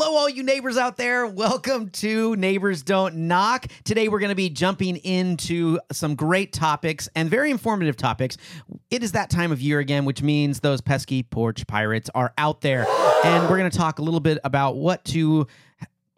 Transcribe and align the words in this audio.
Hello, 0.00 0.16
all 0.16 0.28
you 0.28 0.44
neighbors 0.44 0.76
out 0.76 0.96
there. 0.96 1.26
Welcome 1.26 1.90
to 1.90 2.36
Neighbors 2.36 2.84
Don't 2.84 3.16
Knock. 3.26 3.66
Today, 3.82 4.06
we're 4.06 4.20
going 4.20 4.28
to 4.28 4.36
be 4.36 4.48
jumping 4.48 4.94
into 4.98 5.80
some 5.90 6.14
great 6.14 6.52
topics 6.52 7.08
and 7.16 7.28
very 7.28 7.50
informative 7.50 7.96
topics. 7.96 8.36
It 8.92 9.02
is 9.02 9.10
that 9.12 9.28
time 9.28 9.50
of 9.50 9.60
year 9.60 9.80
again, 9.80 10.04
which 10.04 10.22
means 10.22 10.60
those 10.60 10.80
pesky 10.80 11.24
porch 11.24 11.66
pirates 11.66 12.10
are 12.14 12.32
out 12.38 12.60
there. 12.60 12.86
And 13.24 13.50
we're 13.50 13.58
going 13.58 13.68
to 13.68 13.76
talk 13.76 13.98
a 13.98 14.02
little 14.02 14.20
bit 14.20 14.38
about 14.44 14.76
what 14.76 15.04
to 15.06 15.48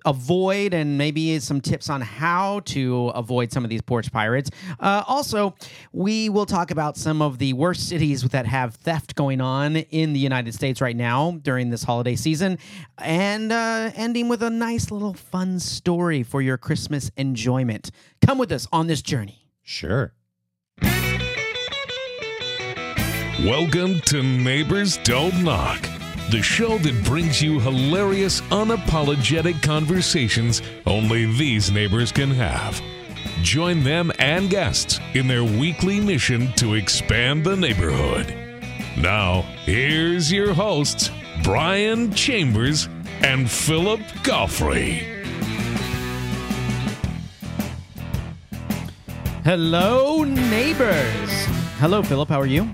avoid 0.04 0.74
and 0.74 0.98
maybe 0.98 1.38
some 1.38 1.60
tips 1.60 1.88
on 1.90 2.00
how 2.00 2.60
to 2.60 3.08
avoid 3.08 3.52
some 3.52 3.64
of 3.64 3.70
these 3.70 3.82
porch 3.82 4.12
pirates. 4.12 4.50
Uh, 4.78 5.02
also, 5.06 5.54
we 5.92 6.28
will 6.28 6.46
talk 6.46 6.70
about 6.70 6.96
some 6.96 7.22
of 7.22 7.38
the 7.38 7.52
worst 7.52 7.88
cities 7.88 8.22
that 8.22 8.46
have 8.46 8.74
theft 8.76 9.14
going 9.14 9.40
on 9.40 9.76
in 9.76 10.12
the 10.12 10.20
United 10.20 10.54
States 10.54 10.80
right 10.80 10.96
now 10.96 11.32
during 11.42 11.70
this 11.70 11.82
holiday 11.82 12.16
season, 12.16 12.58
and 12.98 13.52
uh, 13.52 13.90
ending 13.94 14.28
with 14.28 14.42
a 14.42 14.50
nice 14.50 14.90
little 14.90 15.14
fun 15.14 15.58
story 15.58 16.22
for 16.22 16.42
your 16.42 16.56
Christmas 16.56 17.10
enjoyment. 17.16 17.90
Come 18.20 18.38
with 18.38 18.52
us 18.52 18.66
on 18.72 18.86
this 18.86 19.02
journey. 19.02 19.46
Sure. 19.62 20.12
Welcome 23.44 24.00
to 24.00 24.22
Neighbors 24.22 24.98
Don't 24.98 25.42
Knock, 25.42 25.88
the 26.30 26.42
show 26.42 26.78
that 26.78 27.04
brings 27.04 27.42
you 27.42 27.58
hilarious, 27.58 28.40
unapologetic 28.42 29.60
conversations 29.62 30.62
only 30.86 31.26
these 31.26 31.72
neighbors 31.72 32.12
can 32.12 32.30
have. 32.30 32.80
Join 33.42 33.82
them 33.82 34.12
and 34.20 34.48
guests 34.48 35.00
in 35.14 35.26
their 35.26 35.42
weekly 35.42 35.98
mission 35.98 36.52
to 36.52 36.74
expand 36.74 37.44
the 37.44 37.56
neighborhood. 37.56 38.32
Now, 38.96 39.42
here's 39.64 40.30
your 40.30 40.54
hosts, 40.54 41.10
Brian 41.42 42.12
Chambers 42.14 42.88
and 43.22 43.50
Philip 43.50 44.00
Goffrey. 44.22 45.02
Hello, 49.42 50.22
neighbors. 50.22 51.30
Hello, 51.78 52.02
Philip. 52.02 52.28
How 52.28 52.40
are 52.40 52.46
you? 52.46 52.72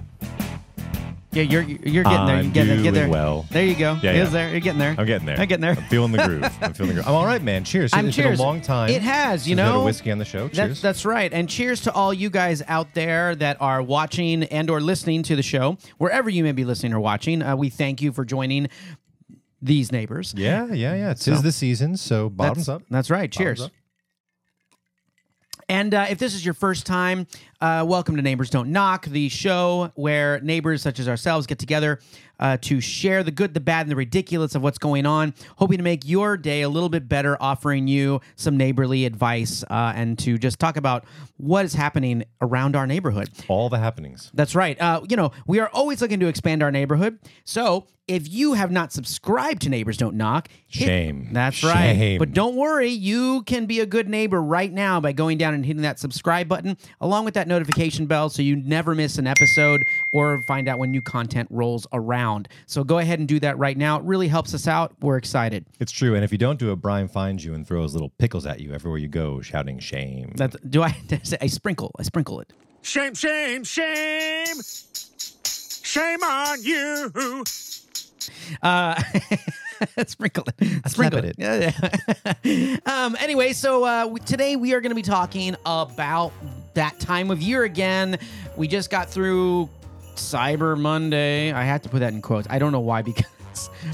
Yeah, 1.37 1.43
you're 1.43 1.63
you're 1.63 2.05
getting 2.05 2.27
there. 2.27 2.43
You're 2.43 2.53
getting 2.53 2.69
there. 2.69 2.83
Get 2.83 2.95
there. 2.95 3.09
well. 3.09 3.47
There 3.51 3.65
you 3.65 3.75
go. 3.77 3.99
Yeah, 4.03 4.13
It 4.13 4.17
is 4.17 4.29
yeah. 4.29 4.31
there. 4.31 4.51
You're 4.51 4.61
getting 4.61 4.79
there. 4.79 4.95
I'm 4.99 5.07
getting 5.07 5.27
there. 5.27 5.37
I'm 5.39 5.47
getting 5.47 5.61
there. 5.61 5.73
I'm 5.77 5.83
feeling 5.85 6.13
the 6.13 6.25
groove. 6.25 6.45
I'm 6.63 6.73
feeling 6.73 6.89
the 6.89 6.95
groove. 6.95 7.07
I'm 7.09 7.15
all 7.15 7.27
right, 7.27 7.43
man. 7.43 7.65
Cheers. 7.65 7.93
I'm 7.93 8.07
it's 8.07 8.17
cheers. 8.17 8.39
been 8.39 8.41
a 8.41 8.43
long 8.43 8.61
time. 8.63 8.89
It 8.91 9.03
has, 9.03 9.49
you 9.49 9.55
know. 9.55 9.85
whiskey 9.85 10.11
on 10.11 10.19
the 10.19 10.25
show. 10.25 10.45
That's, 10.49 10.57
Cheers. 10.57 10.83
that's 10.83 11.05
right. 11.05 11.33
And 11.33 11.49
cheers 11.49 11.83
to 11.83 11.93
all 11.93 12.15
you 12.15 12.31
guys 12.31 12.63
out 12.67 12.95
there 12.95 13.35
that 13.37 13.59
are 13.61 13.83
watching 13.83 14.45
and 14.45 14.71
or 14.71 14.81
listening 14.81 15.23
to 15.25 15.37
the 15.37 15.43
show, 15.43 15.77
wherever 15.99 16.31
you 16.31 16.43
may 16.43 16.53
be 16.53 16.65
listening 16.65 16.93
or 16.95 17.01
watching. 17.01 17.43
Uh, 17.43 17.55
we 17.57 17.69
thank 17.69 18.01
you 18.01 18.13
for 18.13 18.25
joining 18.25 18.69
these 19.63 19.91
neighbors. 19.93 20.35
yeah, 20.37 20.67
yeah, 20.73 20.95
yeah. 20.95 21.11
It's 21.11 21.25
So- 21.25 21.35
the 21.37 21.53
season, 21.53 21.97
so 21.97 22.29
bottoms 22.31 22.67
that's, 22.67 22.69
up. 22.69 22.83
That's 22.91 23.11
right. 23.11 23.31
Cheers. 23.31 23.71
And 25.69 25.95
uh, 25.95 26.07
if 26.09 26.19
this 26.19 26.35
is 26.35 26.45
your 26.45 26.55
first 26.55 26.87
time, 26.87 27.27
uh, 27.61 27.85
welcome 27.87 28.15
to 28.15 28.23
Neighbors 28.23 28.51
Don't 28.51 28.71
Knock, 28.71 29.07
the 29.07 29.29
show 29.29 29.91
where 29.97 30.39
neighbors 30.41 30.81
such 30.81 31.01
as 31.01 31.09
ourselves 31.09 31.45
get 31.47 31.59
together 31.59 31.99
uh, 32.39 32.57
to 32.61 32.81
share 32.81 33.25
the 33.25 33.33
good, 33.33 33.53
the 33.53 33.59
bad, 33.59 33.81
and 33.83 33.91
the 33.91 33.97
ridiculous 33.97 34.55
of 34.55 34.63
what's 34.63 34.79
going 34.79 35.07
on, 35.07 35.35
hoping 35.57 35.79
to 35.79 35.83
make 35.83 36.07
your 36.07 36.37
day 36.37 36.63
a 36.63 36.69
little 36.69 36.89
bit 36.89 37.09
better, 37.09 37.37
offering 37.43 37.89
you 37.89 38.21
some 38.37 38.57
neighborly 38.57 39.07
advice 39.07 39.65
uh, 39.65 39.93
and 39.97 40.19
to 40.21 40.39
just 40.39 40.61
talk 40.61 40.77
about 40.77 41.05
what 41.37 41.65
is 41.65 41.75
happening 41.75 42.23
around 42.41 42.77
our 42.77 42.87
neighborhood. 42.87 43.29
All 43.49 43.69
the 43.69 43.79
happenings. 43.79 44.31
That's 44.35 44.55
right. 44.55 44.81
Uh, 44.81 45.01
you 45.09 45.17
know, 45.17 45.33
we 45.49 45.59
are 45.59 45.69
always 45.73 46.01
looking 46.01 46.21
to 46.21 46.27
expand 46.27 46.63
our 46.63 46.71
neighborhood. 46.71 47.19
So 47.45 47.89
if 48.09 48.29
you 48.29 48.53
have 48.55 48.71
not 48.71 48.93
subscribed 48.93 49.63
to 49.63 49.69
Neighbors 49.69 49.97
Don't 49.97 50.17
Knock, 50.17 50.49
hit- 50.69 50.87
Shame. 50.87 51.29
that's 51.33 51.65
right. 51.65 51.95
Shame. 51.97 52.19
But 52.19 52.33
don't 52.33 52.55
worry, 52.55 52.91
you 52.91 53.43
can 53.43 53.67
be 53.67 53.81
a 53.81 53.87
good 53.87 54.09
neighbor 54.09 54.41
right 54.41 54.73
now 54.73 55.01
by 55.01 55.13
going 55.13 55.39
down 55.39 55.55
and 55.55 55.67
hitting 55.67 55.83
that 55.83 55.99
subscribe 55.99 56.47
button 56.49 56.77
along 57.01 57.25
with 57.25 57.35
that 57.35 57.49
notification 57.49 58.07
bell 58.07 58.29
so 58.29 58.43
you 58.43 58.55
never 58.57 58.95
miss 58.95 59.19
an 59.19 59.27
episode 59.27 59.83
or 60.13 60.41
find 60.43 60.69
out 60.69 60.79
when 60.79 60.91
new 60.93 61.03
content 61.03 61.49
rolls 61.51 61.87
around. 61.93 62.49
So 62.67 62.85
go 62.85 62.99
ahead 62.99 63.19
and 63.19 63.27
do 63.27 63.41
that 63.41 63.59
right 63.59 63.77
now. 63.77 63.99
It 63.99 64.05
really 64.05 64.29
helps 64.29 64.55
us 64.55 64.69
out. 64.69 64.95
We're 65.01 65.17
excited. 65.17 65.65
It's 65.81 65.93
true. 65.93 66.15
And 66.15 66.23
if 66.23 66.31
you 66.31 66.39
don't 66.39 66.59
do 66.61 66.71
it, 66.73 66.77
Brian 66.77 67.09
finds 67.09 67.45
you 67.45 67.55
and 67.55 67.67
throws 67.67 67.93
little 67.93 68.11
pickles 68.19 68.47
at 68.47 68.61
you 68.61 68.73
everywhere 68.73 68.99
you 68.99 69.09
go, 69.09 69.41
shouting 69.41 69.79
shame. 69.81 70.33
That's 70.37 70.57
do 70.61 70.83
I 70.83 70.97
I 71.41 71.47
sprinkle. 71.49 71.91
I 71.99 72.03
sprinkle 72.05 72.41
it. 72.41 72.53
Shame, 72.83 73.15
shame, 73.15 73.65
shame. 73.65 74.55
Shame 75.83 76.23
on 76.23 76.63
you. 76.63 77.11
Uh, 78.63 79.01
sprinkle 80.07 80.45
it. 80.59 80.91
Sprinkle 80.91 81.25
it. 81.25 81.37
Yeah, 81.39 81.73
yeah. 82.43 82.77
um, 82.87 83.17
anyway, 83.21 83.53
so 83.53 83.85
uh, 83.85 84.19
today 84.25 84.57
we 84.57 84.75
are 84.75 84.81
going 84.81 84.91
to 84.91 84.97
be 84.97 85.03
talking 85.03 85.57
about 85.65 86.33
that 86.75 86.99
time 87.01 87.31
of 87.31 87.41
year 87.41 87.65
again. 87.65 88.19
We 88.57 88.69
just 88.69 88.91
got 88.91 89.09
through 89.09 89.69
Cyber 90.15 90.79
Monday. 90.79 91.53
I 91.53 91.65
had 91.65 91.83
to 91.85 91.89
put 91.89 92.01
that 92.01 92.13
in 92.13 92.23
quotes. 92.23 92.47
I 92.51 92.59
don't 92.59 92.73
know 92.73 92.81
why 92.81 93.03
because 93.03 93.27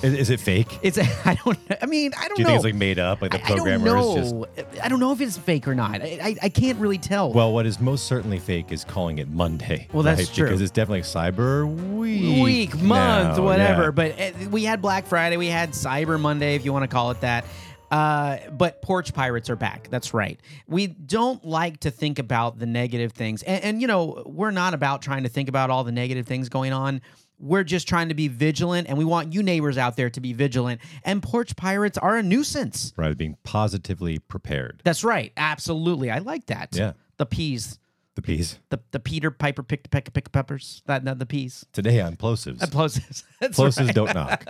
is, 0.02 0.14
is 0.14 0.30
it 0.30 0.40
fake? 0.40 0.78
it's. 0.82 0.98
I 1.24 1.38
don't. 1.44 1.58
I 1.80 1.86
mean, 1.86 2.12
I 2.18 2.28
don't 2.28 2.36
Do 2.36 2.42
you 2.42 2.44
know. 2.44 2.50
think 2.50 2.56
it's 2.56 2.64
like 2.64 2.74
made 2.74 2.98
up? 2.98 3.22
Like 3.22 3.32
the 3.32 3.40
I, 3.40 3.44
I 3.44 3.48
don't 3.48 3.56
programmer 3.58 3.96
is 3.96 4.14
just. 4.14 4.34
know. 4.34 4.46
I 4.82 4.88
don't 4.88 5.00
know 5.00 5.12
if 5.12 5.20
it's 5.20 5.38
fake 5.38 5.66
or 5.68 5.74
not. 5.74 6.02
I, 6.02 6.18
I, 6.22 6.36
I 6.42 6.48
can't 6.48 6.78
really 6.78 6.98
tell. 6.98 7.32
Well, 7.32 7.52
what 7.52 7.66
is 7.66 7.80
most 7.80 8.06
certainly 8.06 8.38
fake 8.38 8.72
is 8.72 8.84
calling 8.84 9.18
it 9.18 9.28
Monday. 9.28 9.88
Well, 9.92 10.02
that's 10.02 10.20
right? 10.20 10.34
true. 10.34 10.46
Because 10.46 10.60
it's 10.60 10.70
definitely 10.70 11.02
Cyber 11.02 11.66
Week. 11.96 12.42
week, 12.42 12.74
month, 12.80 13.38
now, 13.38 13.44
whatever. 13.44 13.84
yeah. 13.84 13.90
But 13.90 14.20
uh, 14.20 14.48
we 14.50 14.64
had 14.64 14.82
Black 14.82 15.06
Friday, 15.06 15.36
we 15.36 15.46
had 15.48 15.70
Cyber 15.70 16.20
Monday, 16.20 16.54
if 16.54 16.64
you 16.64 16.72
want 16.72 16.82
to 16.84 16.88
call 16.88 17.10
it 17.10 17.20
that. 17.20 17.44
Uh, 17.90 18.38
but 18.52 18.80
porch 18.80 19.12
pirates 19.12 19.50
are 19.50 19.56
back. 19.56 19.86
That's 19.90 20.14
right. 20.14 20.40
We 20.66 20.86
don't 20.86 21.44
like 21.44 21.80
to 21.80 21.90
think 21.90 22.18
about 22.18 22.58
the 22.58 22.64
negative 22.64 23.12
things, 23.12 23.42
and, 23.42 23.62
and 23.62 23.80
you 23.82 23.86
know 23.86 24.22
we're 24.24 24.50
not 24.50 24.72
about 24.72 25.02
trying 25.02 25.24
to 25.24 25.28
think 25.28 25.50
about 25.50 25.68
all 25.68 25.84
the 25.84 25.92
negative 25.92 26.26
things 26.26 26.48
going 26.48 26.72
on. 26.72 27.02
We're 27.42 27.64
just 27.64 27.88
trying 27.88 28.08
to 28.08 28.14
be 28.14 28.28
vigilant, 28.28 28.88
and 28.88 28.96
we 28.96 29.04
want 29.04 29.34
you 29.34 29.42
neighbors 29.42 29.76
out 29.76 29.96
there 29.96 30.08
to 30.10 30.20
be 30.20 30.32
vigilant. 30.32 30.80
And 31.04 31.22
porch 31.22 31.56
pirates 31.56 31.98
are 31.98 32.16
a 32.16 32.22
nuisance. 32.22 32.92
Right, 32.96 33.16
being 33.18 33.36
positively 33.42 34.20
prepared. 34.20 34.80
That's 34.84 35.02
right. 35.02 35.32
Absolutely, 35.36 36.10
I 36.10 36.18
like 36.18 36.46
that. 36.46 36.68
Yeah. 36.72 36.92
The 37.18 37.26
peas, 37.26 37.78
The 38.14 38.22
peas. 38.22 38.58
the 38.70 38.78
the 38.92 39.00
Peter 39.00 39.30
Piper 39.30 39.62
picked 39.62 39.86
a 39.88 39.90
peck 39.90 40.06
of 40.08 40.14
pick 40.14 40.30
peppers. 40.32 40.82
That, 40.86 41.04
that 41.04 41.18
the 41.18 41.26
peas. 41.26 41.66
Today 41.72 42.00
on 42.00 42.16
plosives. 42.16 42.58
Plosives. 42.70 43.24
That's 43.40 43.58
Plosives 43.58 43.86
right. 43.86 43.94
don't 43.94 44.14
knock. 44.14 44.44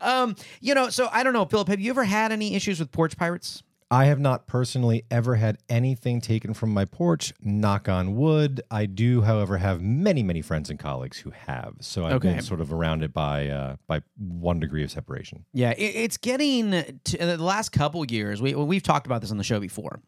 um, 0.00 0.34
you 0.60 0.74
know, 0.74 0.90
so 0.90 1.08
I 1.12 1.22
don't 1.22 1.32
know, 1.32 1.44
Philip. 1.44 1.68
Have 1.68 1.80
you 1.80 1.90
ever 1.90 2.04
had 2.04 2.32
any 2.32 2.54
issues 2.56 2.80
with 2.80 2.90
porch 2.90 3.16
pirates? 3.16 3.62
I 3.90 4.06
have 4.06 4.18
not 4.18 4.46
personally 4.46 5.04
ever 5.10 5.36
had 5.36 5.58
anything 5.68 6.20
taken 6.20 6.52
from 6.54 6.70
my 6.72 6.84
porch. 6.84 7.32
Knock 7.40 7.88
on 7.88 8.16
wood. 8.16 8.60
I 8.70 8.86
do, 8.86 9.22
however, 9.22 9.58
have 9.58 9.80
many, 9.80 10.22
many 10.22 10.42
friends 10.42 10.70
and 10.70 10.78
colleagues 10.78 11.18
who 11.18 11.30
have. 11.30 11.74
So 11.80 12.04
I've 12.04 12.14
Okay. 12.14 12.34
been 12.34 12.42
sort 12.42 12.60
of 12.60 12.72
around 12.72 13.02
it 13.04 13.12
by 13.12 13.48
uh, 13.48 13.76
by 13.86 14.00
one 14.16 14.58
degree 14.58 14.82
of 14.82 14.90
separation. 14.90 15.44
Yeah, 15.52 15.70
it, 15.72 15.82
it's 15.96 16.16
getting 16.16 16.70
to 17.04 17.16
the 17.18 17.36
last 17.42 17.70
couple 17.70 18.04
years. 18.06 18.40
We 18.42 18.54
we've 18.54 18.82
talked 18.82 19.06
about 19.06 19.20
this 19.20 19.30
on 19.30 19.36
the 19.36 19.44
show 19.44 19.60
before. 19.60 20.00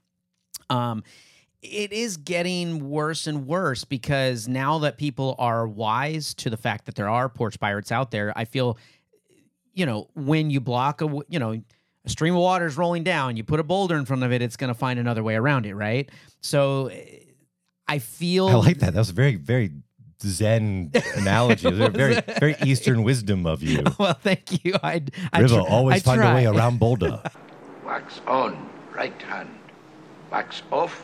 Um, 0.71 1.05
it 1.63 1.93
is 1.93 2.17
getting 2.17 2.89
worse 2.91 3.27
and 3.27 3.47
worse 3.47 3.85
because 3.85 4.49
now 4.49 4.79
that 4.81 4.97
people 4.99 5.35
are 5.39 5.67
wise 5.67 6.35
to 6.35 6.51
the 6.51 6.57
fact 6.57 6.87
that 6.87 6.95
there 6.95 7.09
are 7.09 7.29
porch 7.29 7.59
pirates 7.61 7.93
out 7.93 8.11
there, 8.11 8.33
I 8.37 8.45
feel, 8.47 8.79
you 9.75 9.87
know, 9.87 10.09
when 10.15 10.51
you 10.51 10.61
block 10.61 11.03
a, 11.03 11.07
you 11.29 11.39
know, 11.39 11.63
a 12.07 12.11
stream 12.11 12.35
of 12.35 12.41
water 12.41 12.67
is 12.67 12.77
rolling 12.77 13.03
down, 13.05 13.37
you 13.37 13.45
put 13.45 13.61
a 13.61 13.65
boulder 13.65 13.97
in 13.97 14.05
front 14.05 14.23
of 14.23 14.33
it, 14.33 14.41
it's 14.43 14.57
going 14.57 14.69
to 14.69 14.79
find 14.79 14.99
another 14.99 15.23
way 15.23 15.35
around 15.35 15.67
it, 15.67 15.75
right? 15.75 16.09
So, 16.41 16.87
eh, 16.87 17.19
I 17.89 17.99
feel 17.99 18.49
I 18.49 18.55
like 18.55 18.79
that. 18.79 18.95
That 18.95 18.99
was 19.01 19.11
a 19.11 19.13
very, 19.13 19.37
very 19.37 19.71
Zen 20.23 20.91
analogy. 21.17 21.69
Was 21.69 21.79
a 21.79 21.89
very, 21.91 22.21
very 22.41 22.57
Eastern 22.65 23.03
wisdom 23.03 23.47
of 23.47 23.63
you. 23.63 23.83
Well, 23.99 24.15
thank 24.15 24.65
you. 24.65 24.75
I 24.83 25.03
I 25.33 25.41
River, 25.41 25.57
tr- 25.57 25.61
always 25.69 25.97
I 25.97 25.99
find 26.01 26.21
try. 26.21 26.31
a 26.33 26.35
way 26.35 26.47
around 26.47 26.79
Boulder. 26.79 27.23
Wax 27.85 28.21
on, 28.27 28.69
right 28.95 29.21
hand. 29.23 29.51
Wax 30.31 30.63
off, 30.73 31.01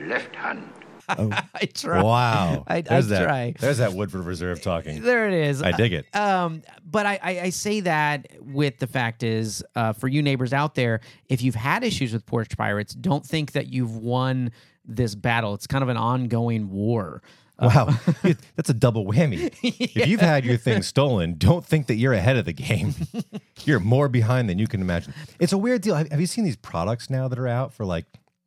left 0.00 0.34
hand. 0.34 0.68
I 1.54 1.68
try. 1.72 2.02
wow. 2.02 2.64
I- 2.66 2.76
I 2.76 2.80
there's 2.82 3.08
that, 3.08 3.24
try. 3.24 3.54
There's 3.58 3.78
that 3.78 3.92
Woodford 3.94 4.24
Reserve 4.24 4.60
talking. 4.62 5.02
There 5.02 5.28
it 5.28 5.34
is. 5.34 5.62
I 5.62 5.72
dig 5.72 5.92
it. 5.92 6.14
Um, 6.14 6.62
but 6.84 7.06
I, 7.06 7.18
I, 7.22 7.40
I 7.40 7.50
say 7.50 7.80
that 7.80 8.28
with 8.40 8.78
the 8.78 8.86
fact 8.86 9.22
is, 9.22 9.64
uh, 9.74 9.92
for 9.92 10.08
you 10.08 10.22
neighbors 10.22 10.52
out 10.52 10.74
there, 10.74 11.00
if 11.28 11.42
you've 11.42 11.54
had 11.54 11.84
issues 11.84 12.12
with 12.12 12.26
porch 12.26 12.56
pirates, 12.56 12.94
don't 12.94 13.24
think 13.24 13.52
that 13.52 13.72
you've 13.72 13.96
won 13.96 14.50
this 14.84 15.14
battle. 15.14 15.54
It's 15.54 15.66
kind 15.66 15.82
of 15.82 15.88
an 15.88 15.96
ongoing 15.96 16.70
war. 16.70 17.22
Wow, 17.58 17.88
that's 18.54 18.68
a 18.68 18.74
double 18.74 19.06
whammy. 19.06 19.50
If 19.62 20.06
you've 20.06 20.20
had 20.20 20.44
your 20.44 20.58
thing 20.58 20.82
stolen, 20.82 21.36
don't 21.38 21.64
think 21.64 21.86
that 21.86 21.94
you're 21.94 22.12
ahead 22.12 22.36
of 22.36 22.44
the 22.44 22.52
game. 22.52 22.94
you're 23.64 23.80
more 23.80 24.08
behind 24.10 24.50
than 24.50 24.58
you 24.58 24.66
can 24.66 24.82
imagine. 24.82 25.14
It's 25.40 25.54
a 25.54 25.58
weird 25.58 25.80
deal. 25.80 25.94
Have, 25.94 26.10
have 26.10 26.20
you 26.20 26.26
seen 26.26 26.44
these 26.44 26.56
products 26.56 27.08
now 27.08 27.28
that 27.28 27.38
are 27.38 27.48
out 27.48 27.72
for 27.72 27.86
like 27.86 28.04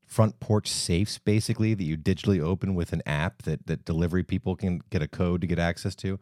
front 0.10 0.40
porch 0.42 0.68
safes, 0.68 1.18
basically 1.20 1.74
that 1.74 1.84
you 1.86 1.96
digitally 1.96 2.42
open 2.42 2.76
with 2.76 2.92
an 2.92 3.02
app 3.06 3.44
that 3.44 3.66
that 3.68 3.86
delivery 3.86 4.24
people 4.24 4.56
can 4.58 4.82
get 4.90 5.02
a 5.02 5.08
code 5.08 5.40
to 5.42 5.48
get 5.48 5.60
access 5.60 5.96
to? 5.96 6.20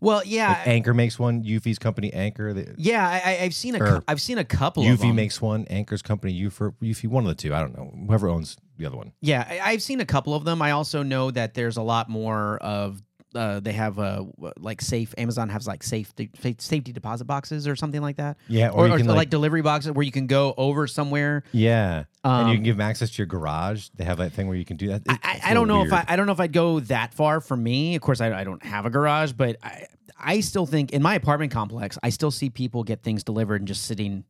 Well, 0.00 0.22
yeah, 0.26 0.48
Like 0.48 0.66
Anker 0.66 0.92
makes 0.94 1.16
one. 1.18 1.44
Eufy's 1.44 1.78
company 1.78 2.12
Anker. 2.12 2.74
Yeah. 2.76 3.08
I, 3.08 3.30
I- 3.32 3.38
I've 3.44 3.54
seen 3.54 3.76
a 3.76 3.78
or, 3.82 4.02
I've 4.08 4.20
seen 4.20 4.36
a 4.36 4.44
couple 4.44 4.82
of 4.86 4.98
them. 4.98 5.14
makes 5.14 5.40
one. 5.40 5.64
Anker's 5.66 6.02
company 6.02 6.38
Eufy, 6.38 6.74
Eufy, 6.82 7.06
one 7.08 7.24
of 7.24 7.28
the 7.28 7.34
two. 7.36 7.54
I 7.54 7.60
don't 7.60 7.74
know. 7.76 7.94
Whoever 8.06 8.28
owns 8.28 8.56
the 8.78 8.84
other 8.86 8.96
one. 8.96 9.12
Yeah, 9.20 9.46
I, 9.48 9.60
I've 9.72 9.82
seen 9.82 10.00
a 10.00 10.04
couple 10.04 10.34
of 10.34 10.44
them. 10.44 10.60
I 10.60 10.72
also 10.72 11.02
know 11.02 11.30
that 11.30 11.54
there's 11.54 11.76
a 11.76 11.82
lot 11.82 12.08
more 12.10 12.58
of. 12.58 13.00
Uh, 13.36 13.60
they 13.60 13.72
have 13.72 13.98
uh, 13.98 14.24
like 14.58 14.80
safe. 14.80 15.14
Amazon 15.18 15.48
has 15.50 15.66
like 15.66 15.82
safety 15.82 16.30
safety 16.58 16.92
deposit 16.92 17.26
boxes 17.26 17.68
or 17.68 17.76
something 17.76 18.00
like 18.00 18.16
that. 18.16 18.38
Yeah, 18.48 18.70
or, 18.70 18.86
or 18.86 18.94
or 18.94 18.98
like, 18.98 19.06
like- 19.08 19.30
delivery 19.30 19.62
boxes 19.62 19.92
where 19.92 20.04
you 20.04 20.12
can 20.12 20.26
go 20.26 20.54
over 20.56 20.86
somewhere. 20.86 21.44
Yeah, 21.52 22.04
and 22.24 22.48
you 22.48 22.52
Um, 22.52 22.54
can 22.56 22.62
give 22.64 22.76
them 22.78 22.86
access 22.86 23.10
to 23.10 23.18
your 23.18 23.26
garage. 23.26 23.88
They 23.94 24.04
have 24.04 24.18
that 24.18 24.32
thing 24.32 24.48
where 24.48 24.56
you 24.56 24.64
can 24.64 24.76
do 24.76 24.88
that. 24.88 25.02
I, 25.08 25.18
it's 25.34 25.54
don't 25.54 25.68
know 25.68 25.82
little 25.82 25.98
if 25.98 26.08
I, 26.08 26.14
I 26.14 26.16
don't 26.16 26.26
know 26.26 26.32
if 26.32 26.40
I'd 26.40 26.52
go 26.52 26.80
that 26.80 27.14
far 27.14 27.40
for 27.40 27.56
me. 27.56 27.94
Of 27.94 28.02
course, 28.02 28.20
I, 28.20 28.32
I 28.40 28.44
don't 28.44 28.62
have 28.64 28.86
a 28.86 28.90
garage, 28.90 29.32
but 29.32 29.56
I 29.62 29.86
I 30.18 30.40
still 30.40 30.66
think 30.66 30.92
in 30.92 31.02
my 31.02 31.14
apartment 31.14 31.52
complex, 31.52 31.98
I 32.02 32.08
still 32.08 32.30
see 32.30 32.48
people 32.50 32.84
get 32.84 33.02
things 33.02 33.22
delivered 33.22 33.60
and 33.60 33.68
just 33.68 33.84
sitting 33.84 34.24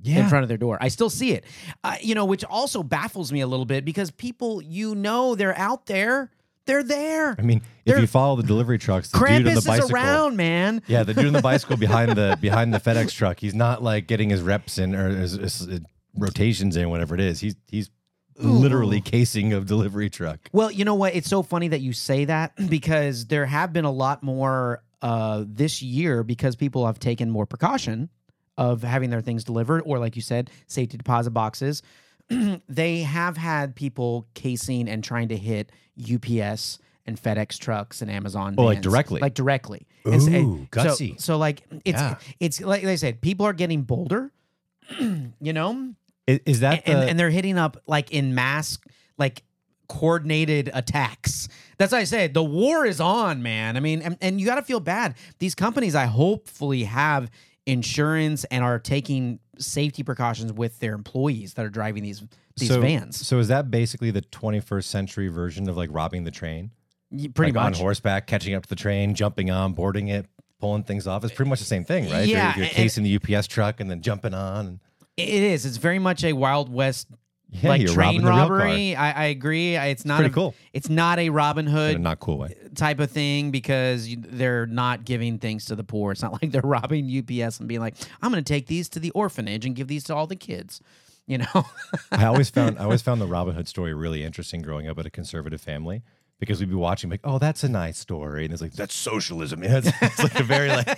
yeah. 0.00 0.22
in 0.22 0.28
front 0.28 0.42
of 0.42 0.48
their 0.48 0.58
door. 0.58 0.78
I 0.80 0.88
still 0.88 1.10
see 1.10 1.32
it, 1.32 1.44
uh, 1.84 1.96
you 2.00 2.14
know, 2.14 2.24
which 2.24 2.44
also 2.44 2.82
baffles 2.82 3.30
me 3.30 3.40
a 3.40 3.46
little 3.46 3.66
bit 3.66 3.84
because 3.84 4.10
people, 4.10 4.62
you 4.62 4.94
know, 4.94 5.34
they're 5.34 5.56
out 5.56 5.86
there, 5.86 6.30
they're 6.66 6.82
there. 6.82 7.34
I 7.38 7.42
mean, 7.42 7.58
if 7.84 7.94
They're- 7.94 8.00
you 8.00 8.06
follow 8.06 8.36
the 8.36 8.42
delivery 8.42 8.78
trucks, 8.78 9.08
the 9.10 9.18
dude 9.18 9.28
on 9.48 9.54
the 9.54 9.60
Krampus 9.60 9.78
is 9.84 9.90
around, 9.90 10.36
man. 10.36 10.82
Yeah, 10.86 11.02
the 11.02 11.14
dude 11.14 11.26
on 11.26 11.32
the 11.32 11.42
bicycle 11.50 11.76
behind 11.76 12.12
the 12.12 12.38
behind 12.40 12.72
the 12.72 12.78
FedEx 12.78 13.12
truck. 13.12 13.40
He's 13.40 13.54
not 13.54 13.82
like 13.82 14.06
getting 14.06 14.30
his 14.30 14.40
reps 14.42 14.78
in 14.78 14.94
or 14.94 15.08
his, 15.08 15.32
his, 15.32 15.68
uh, 15.68 15.78
rotations 16.16 16.76
in, 16.76 16.88
whatever 16.90 17.14
it 17.14 17.20
is. 17.20 17.40
He's 17.40 17.56
he's 17.68 17.90
literally 18.36 19.00
casing 19.00 19.52
a 19.52 19.60
delivery 19.60 20.08
truck. 20.10 20.38
Well, 20.52 20.70
you 20.70 20.84
know 20.84 20.94
what? 20.94 21.14
It's 21.14 21.28
so 21.28 21.42
funny 21.42 21.68
that 21.68 21.80
you 21.80 21.92
say 21.92 22.24
that 22.26 22.52
because 22.68 23.26
there 23.26 23.46
have 23.46 23.72
been 23.72 23.84
a 23.84 23.90
lot 23.90 24.22
more 24.22 24.82
uh, 25.00 25.44
this 25.46 25.82
year 25.82 26.22
because 26.22 26.56
people 26.56 26.86
have 26.86 26.98
taken 26.98 27.30
more 27.30 27.46
precaution 27.46 28.08
of 28.56 28.82
having 28.82 29.10
their 29.10 29.20
things 29.20 29.44
delivered, 29.44 29.82
or 29.84 29.98
like 29.98 30.14
you 30.14 30.22
said, 30.22 30.50
safety 30.66 30.96
deposit 30.96 31.30
boxes. 31.30 31.82
they 32.68 33.02
have 33.02 33.36
had 33.36 33.74
people 33.74 34.26
casing 34.34 34.88
and 34.88 35.02
trying 35.04 35.28
to 35.28 35.36
hit 35.36 35.70
UPS 36.00 36.78
and 37.04 37.20
FedEx 37.20 37.58
trucks 37.58 38.00
and 38.02 38.10
Amazon. 38.10 38.54
Oh, 38.58 38.64
like 38.64 38.80
directly? 38.80 39.20
like 39.20 39.34
directly. 39.34 39.86
And 40.04 40.14
s- 40.14 40.26
and 40.26 40.36
Ooh, 40.36 40.68
so- 40.74 40.80
gutsy. 40.80 41.20
So, 41.20 41.36
like 41.38 41.62
it's 41.84 42.00
Yeah. 42.00 42.16
it's 42.40 42.60
like 42.60 42.84
I 42.84 42.94
said, 42.96 43.20
people 43.20 43.46
are 43.46 43.52
getting 43.52 43.82
bolder. 43.82 44.32
you 45.00 45.52
know, 45.52 45.94
Is, 46.26 46.40
is 46.46 46.60
that 46.60 46.82
and, 46.86 46.98
the? 47.02 47.08
and 47.08 47.18
they're 47.20 47.30
hitting 47.30 47.58
up 47.58 47.76
like 47.86 48.10
in 48.12 48.34
mass 48.34 48.78
like 49.18 49.42
coordinated 49.88 50.70
attacks 50.72 51.48
that's 51.76 51.92
why 51.92 51.98
i 51.98 52.04
said 52.04 52.32
the 52.32 52.42
war 52.42 52.86
is 52.86 52.98
on 52.98 53.42
man 53.42 53.76
i 53.76 53.80
mean 53.80 54.00
and, 54.00 54.16
and 54.22 54.40
you 54.40 54.46
got 54.46 54.54
to 54.54 54.62
feel 54.62 54.80
bad 54.80 55.14
these 55.38 55.54
companies 55.54 55.94
i 55.94 56.06
hopefully 56.06 56.84
have 56.84 57.30
insurance 57.66 58.44
and 58.44 58.64
are 58.64 58.78
taking 58.78 59.38
safety 59.58 60.02
precautions 60.02 60.52
with 60.52 60.78
their 60.80 60.94
employees 60.94 61.54
that 61.54 61.64
are 61.64 61.70
driving 61.70 62.02
these 62.02 62.22
these 62.56 62.68
so, 62.68 62.80
vans 62.80 63.26
So 63.26 63.38
is 63.38 63.48
that 63.48 63.70
basically 63.70 64.10
the 64.10 64.20
21st 64.22 64.84
century 64.84 65.28
version 65.28 65.68
of 65.68 65.76
like 65.76 65.88
robbing 65.92 66.24
the 66.24 66.30
train? 66.30 66.70
Y- 67.10 67.28
pretty 67.34 67.52
like 67.52 67.64
much 67.64 67.74
on 67.76 67.80
horseback, 67.80 68.26
catching 68.26 68.54
up 68.54 68.62
to 68.64 68.68
the 68.68 68.76
train, 68.76 69.14
jumping 69.14 69.50
on, 69.50 69.72
boarding 69.72 70.08
it, 70.08 70.26
pulling 70.60 70.82
things 70.84 71.06
off. 71.06 71.24
It's 71.24 71.34
pretty 71.34 71.48
much 71.48 71.58
the 71.60 71.64
same 71.66 71.84
thing, 71.84 72.04
right? 72.10 72.20
You're- 72.26 72.30
Yeah, 72.40 72.56
you're, 72.56 72.64
and- 72.66 72.74
casing 72.74 73.04
the 73.04 73.16
UPS 73.16 73.46
truck 73.46 73.80
and 73.80 73.90
then 73.90 74.00
jumping 74.02 74.34
on. 74.34 74.80
it 75.16 75.28
is 75.28 75.66
it's 75.66 75.76
very 75.76 75.98
much 75.98 76.24
a 76.24 76.32
wild 76.32 76.70
west 76.72 77.08
Yeah, 77.54 77.68
like 77.68 77.86
train 77.86 77.96
robbing 77.96 78.22
the 78.22 78.30
real 78.30 78.36
car. 78.46 78.56
robbery 78.56 78.96
I, 78.96 79.10
I 79.10 79.24
agree 79.26 79.76
I- 79.76 79.88
it's 79.88 80.06
not 80.06 80.16
pretty 80.20 80.32
a, 80.32 80.34
cool. 80.34 80.54
it's 80.72 80.88
not 80.88 81.18
a 81.18 81.28
robin 81.28 81.66
hood 81.66 82.00
not 82.00 82.18
cool 82.18 82.38
way. 82.38 82.56
type 82.74 82.98
of 82.98 83.10
thing 83.10 83.50
because 83.50 84.08
you, 84.08 84.16
they're 84.18 84.64
not 84.66 85.04
giving 85.04 85.38
things 85.38 85.66
to 85.66 85.76
the 85.76 85.84
poor. 85.84 86.12
It's 86.12 86.22
not 86.22 86.32
like 86.42 86.50
they're 86.50 86.62
robbing 86.62 87.04
UPS 87.14 87.58
and 87.58 87.68
being 87.68 87.82
like, 87.82 87.94
"I'm 88.22 88.30
going 88.32 88.42
to 88.42 88.48
take 88.52 88.68
these 88.68 88.88
to 88.90 88.98
the 89.00 89.10
orphanage 89.10 89.66
and 89.66 89.76
give 89.76 89.86
these 89.88 90.04
to 90.04 90.14
all 90.14 90.26
the 90.26 90.34
kids." 90.36 90.80
You 91.26 91.38
know, 91.38 91.66
I 92.12 92.24
always 92.24 92.48
found 92.48 92.78
I 92.78 92.84
always 92.84 93.02
found 93.02 93.20
the 93.20 93.26
Robin 93.26 93.54
Hood 93.54 93.68
story 93.68 93.92
really 93.92 94.24
interesting 94.24 94.62
growing 94.62 94.88
up 94.88 94.98
at 94.98 95.04
a 95.04 95.10
conservative 95.10 95.60
family 95.60 96.02
because 96.40 96.58
we'd 96.58 96.70
be 96.70 96.74
watching 96.74 97.08
like, 97.10 97.20
oh, 97.22 97.38
that's 97.38 97.62
a 97.62 97.68
nice 97.68 97.98
story, 97.98 98.44
and 98.44 98.52
it's 98.52 98.62
like 98.62 98.72
that's 98.72 98.94
socialism. 98.94 99.62
Yeah, 99.62 99.76
it's, 99.84 99.92
it's 100.02 100.22
like 100.22 100.40
a 100.40 100.42
very 100.42 100.70
like, 100.70 100.88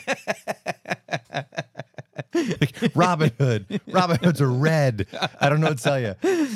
like 2.34 2.92
Robin 2.94 3.30
Hood. 3.38 3.80
Robin 3.86 4.18
Hoods 4.22 4.40
a 4.40 4.46
red. 4.46 5.06
I 5.40 5.48
don't 5.48 5.60
know 5.60 5.68
what 5.68 5.78
to 5.78 5.84
tell 5.84 6.00
you. 6.00 6.48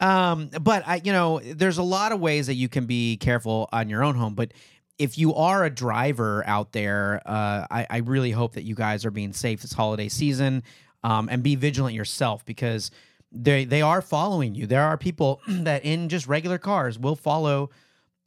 um, 0.00 0.50
but 0.60 0.86
I, 0.86 1.00
you 1.04 1.12
know, 1.12 1.40
there's 1.40 1.78
a 1.78 1.82
lot 1.82 2.12
of 2.12 2.20
ways 2.20 2.46
that 2.46 2.54
you 2.54 2.68
can 2.68 2.86
be 2.86 3.16
careful 3.16 3.68
on 3.72 3.88
your 3.88 4.02
own 4.04 4.14
home. 4.14 4.34
But 4.34 4.52
if 4.98 5.16
you 5.16 5.34
are 5.34 5.64
a 5.64 5.70
driver 5.70 6.42
out 6.46 6.72
there, 6.72 7.22
uh, 7.24 7.66
I, 7.70 7.86
I 7.88 7.96
really 7.98 8.32
hope 8.32 8.54
that 8.54 8.64
you 8.64 8.74
guys 8.74 9.04
are 9.04 9.10
being 9.10 9.32
safe 9.32 9.62
this 9.62 9.72
holiday 9.72 10.08
season, 10.08 10.62
um, 11.04 11.28
and 11.30 11.42
be 11.42 11.54
vigilant 11.54 11.94
yourself 11.94 12.44
because 12.44 12.90
they 13.30 13.64
they 13.64 13.82
are 13.82 14.02
following 14.02 14.54
you. 14.54 14.66
There 14.66 14.82
are 14.82 14.96
people 14.96 15.40
that 15.48 15.84
in 15.84 16.08
just 16.08 16.26
regular 16.26 16.58
cars 16.58 16.98
will 16.98 17.16
follow 17.16 17.70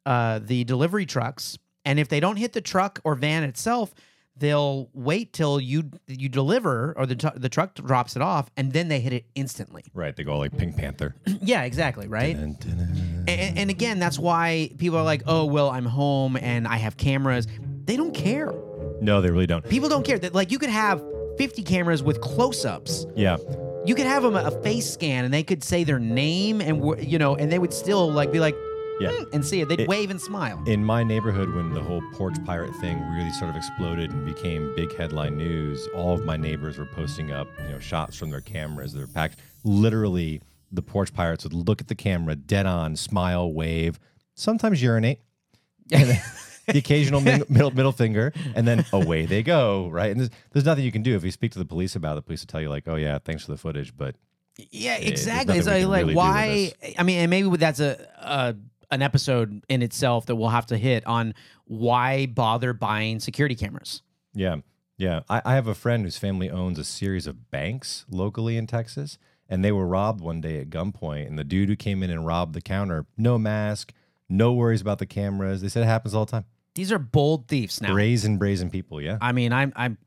uh, 0.06 0.40
the 0.42 0.64
delivery 0.64 1.06
trucks, 1.06 1.58
and 1.86 2.00
if 2.00 2.08
they 2.08 2.20
don't 2.20 2.38
hit 2.38 2.54
the 2.54 2.62
truck 2.62 3.00
or 3.04 3.16
van 3.16 3.44
itself, 3.44 3.94
they'll 4.38 4.90
wait 4.94 5.34
till 5.34 5.60
you 5.60 5.92
you 6.08 6.30
deliver 6.30 6.94
or 6.98 7.06
the 7.06 7.16
tr- 7.16 7.36
the 7.38 7.50
truck 7.50 7.76
drops 7.76 8.16
it 8.16 8.22
off, 8.22 8.50
and 8.58 8.72
then 8.74 8.88
they 8.88 9.00
hit 9.00 9.14
it 9.14 9.26
instantly. 9.36 9.84
Right, 9.94 10.16
they 10.16 10.24
go 10.24 10.38
like 10.38 10.58
Pink 10.58 10.78
Panther. 10.78 11.16
yeah, 11.42 11.64
exactly, 11.64 12.08
right. 12.08 12.36
Dun, 12.36 12.56
dun, 12.60 12.78
dun. 12.78 13.26
And, 13.28 13.58
and 13.60 13.70
again, 13.70 14.00
that's 14.00 14.18
why 14.20 14.72
people 14.78 14.98
are 14.98 15.04
like, 15.04 15.24
"Oh, 15.28 15.46
well, 15.46 15.70
I'm 15.70 15.86
home 15.86 16.38
and 16.38 16.68
I 16.68 16.78
have 16.78 16.98
cameras." 16.98 17.48
They 17.86 17.98
don't 17.98 18.14
care. 18.14 18.54
No, 19.02 19.22
they 19.22 19.32
really 19.32 19.48
don't. 19.48 19.68
People 19.68 19.90
don't 19.90 20.06
care. 20.06 20.20
That 20.20 20.34
like 20.34 20.52
you 20.52 20.60
could 20.60 20.70
have 20.70 21.04
50 21.38 21.64
cameras 21.64 22.04
with 22.04 22.22
close-ups. 22.22 23.08
Yeah, 23.16 23.38
You 23.86 23.96
could 23.96 24.06
have 24.06 24.22
them 24.22 24.36
a 24.36 24.52
face 24.62 24.92
scan, 24.92 25.26
and 25.26 25.34
they 25.34 25.44
could 25.44 25.64
say 25.64 25.84
their 25.84 26.00
name, 26.00 26.62
and 26.62 27.04
you 27.04 27.18
know, 27.18 27.36
and 27.36 27.52
they 27.52 27.58
would 27.60 27.74
still 27.74 28.12
like 28.12 28.32
be 28.32 28.40
like, 28.40 28.56
yeah. 29.02 29.12
"Hmm," 29.12 29.24
and 29.34 29.46
see 29.46 29.62
it. 29.62 29.70
They'd 29.70 29.82
It- 29.82 29.88
wave 29.88 30.10
and 30.12 30.20
smile. 30.22 30.64
In 30.68 30.84
my 30.84 31.04
neighborhood, 31.04 31.54
when 31.54 31.74
the 31.74 31.82
whole 31.82 32.02
porch 32.14 32.36
pirate 32.46 32.76
thing 32.78 33.00
really 33.16 33.32
sort 33.32 33.50
of 33.50 33.56
exploded 33.56 34.12
and 34.12 34.26
became 34.26 34.74
big 34.76 34.96
headline 34.96 35.38
news, 35.38 35.88
all 35.96 36.14
of 36.14 36.24
my 36.26 36.38
neighbors 36.38 36.78
were 36.78 36.86
posting 36.86 37.32
up, 37.32 37.48
you 37.64 37.70
know, 37.70 37.80
shots 37.80 38.16
from 38.18 38.30
their 38.30 38.42
cameras. 38.42 38.94
They're 38.94 39.08
packed. 39.08 39.40
Literally, 39.64 40.42
the 40.72 40.82
porch 40.82 41.14
pirates 41.14 41.44
would 41.44 41.54
look 41.54 41.82
at 41.82 41.88
the 41.88 41.96
camera, 41.96 42.36
dead 42.36 42.66
on, 42.66 42.96
smile, 42.96 43.52
wave, 43.52 44.00
sometimes 44.36 44.82
urinate, 44.82 45.20
the 45.90 46.78
occasional 46.78 47.20
min- 47.22 47.44
middle 47.50 47.72
middle 47.72 47.92
finger, 47.92 48.32
and 48.56 48.68
then 48.68 48.86
away 48.94 49.26
they 49.26 49.44
go. 49.44 49.90
Right, 49.90 50.12
and 50.12 50.20
there's, 50.20 50.30
there's 50.52 50.66
nothing 50.66 50.86
you 50.86 50.92
can 50.92 51.02
do 51.04 51.16
if 51.16 51.24
you 51.24 51.32
speak 51.32 51.52
to 51.52 51.60
the 51.60 51.66
police 51.66 51.96
about 51.96 52.14
it. 52.14 52.16
The 52.18 52.22
police 52.22 52.42
will 52.42 52.48
tell 52.48 52.62
you 52.62 52.70
like, 52.70 52.88
"Oh 52.88 52.96
yeah, 52.96 53.20
thanks 53.20 53.44
for 53.46 53.52
the 53.52 53.58
footage," 53.58 53.96
but 53.98 54.16
Yeah, 54.72 54.96
exactly. 54.96 55.58
nothing 55.58 55.84
So 55.84 55.90
like, 55.90 56.02
really 56.04 56.16
why? 56.16 56.72
I 56.98 57.04
mean, 57.04 57.20
and 57.20 57.30
maybe 57.30 57.50
that's 57.58 57.80
a, 57.82 58.08
a 58.22 58.56
an 58.92 59.02
episode 59.02 59.64
in 59.70 59.82
itself 59.82 60.26
that 60.26 60.36
we'll 60.36 60.50
have 60.50 60.66
to 60.68 60.78
hit 60.78 61.06
on 61.08 61.34
why 61.66 62.26
bother 62.26 62.74
buying 62.74 63.20
security 63.20 63.56
cameras. 63.56 64.02
Yeah. 64.34 64.58
Yeah. 64.98 65.22
I, 65.30 65.42
I 65.46 65.56
have 65.56 65.68
a 65.68 65.76
friend 65.76 66.04
whose 66.04 66.18
family 66.18 66.50
owns 66.50 66.78
a 66.78 66.84
series 66.84 67.28
of 67.28 67.50
banks 67.52 68.06
locally 68.10 68.58
in 68.58 68.68
Texas, 68.68 69.18
and 69.50 69.64
they 69.64 69.72
were 69.72 69.88
robbed 69.88 70.22
one 70.22 70.42
day 70.42 70.60
at 70.60 70.70
gunpoint. 70.70 71.28
And 71.28 71.40
the 71.40 71.44
dude 71.44 71.70
who 71.70 71.76
came 71.76 72.04
in 72.04 72.10
and 72.10 72.26
robbed 72.26 72.54
the 72.54 72.62
counter, 72.62 73.06
no 73.18 73.38
mask, 73.38 73.94
no 74.30 74.54
worries 74.54 74.82
about 74.82 75.00
the 75.00 75.06
cameras. 75.06 75.62
They 75.62 75.70
said 75.70 75.84
it 75.84 75.88
happens 75.88 76.14
all 76.14 76.26
the 76.26 76.32
time. 76.32 76.46
These 76.76 76.92
are 76.92 77.00
bold 77.00 77.48
thieves 77.48 77.82
now. 77.82 77.94
Brazen, 77.94 78.38
brazen 78.38 78.70
people. 78.70 79.02
Yeah. 79.02 79.18
I 79.22 79.34
mean, 79.34 79.52
I'm 79.52 79.74
I'm 79.76 79.98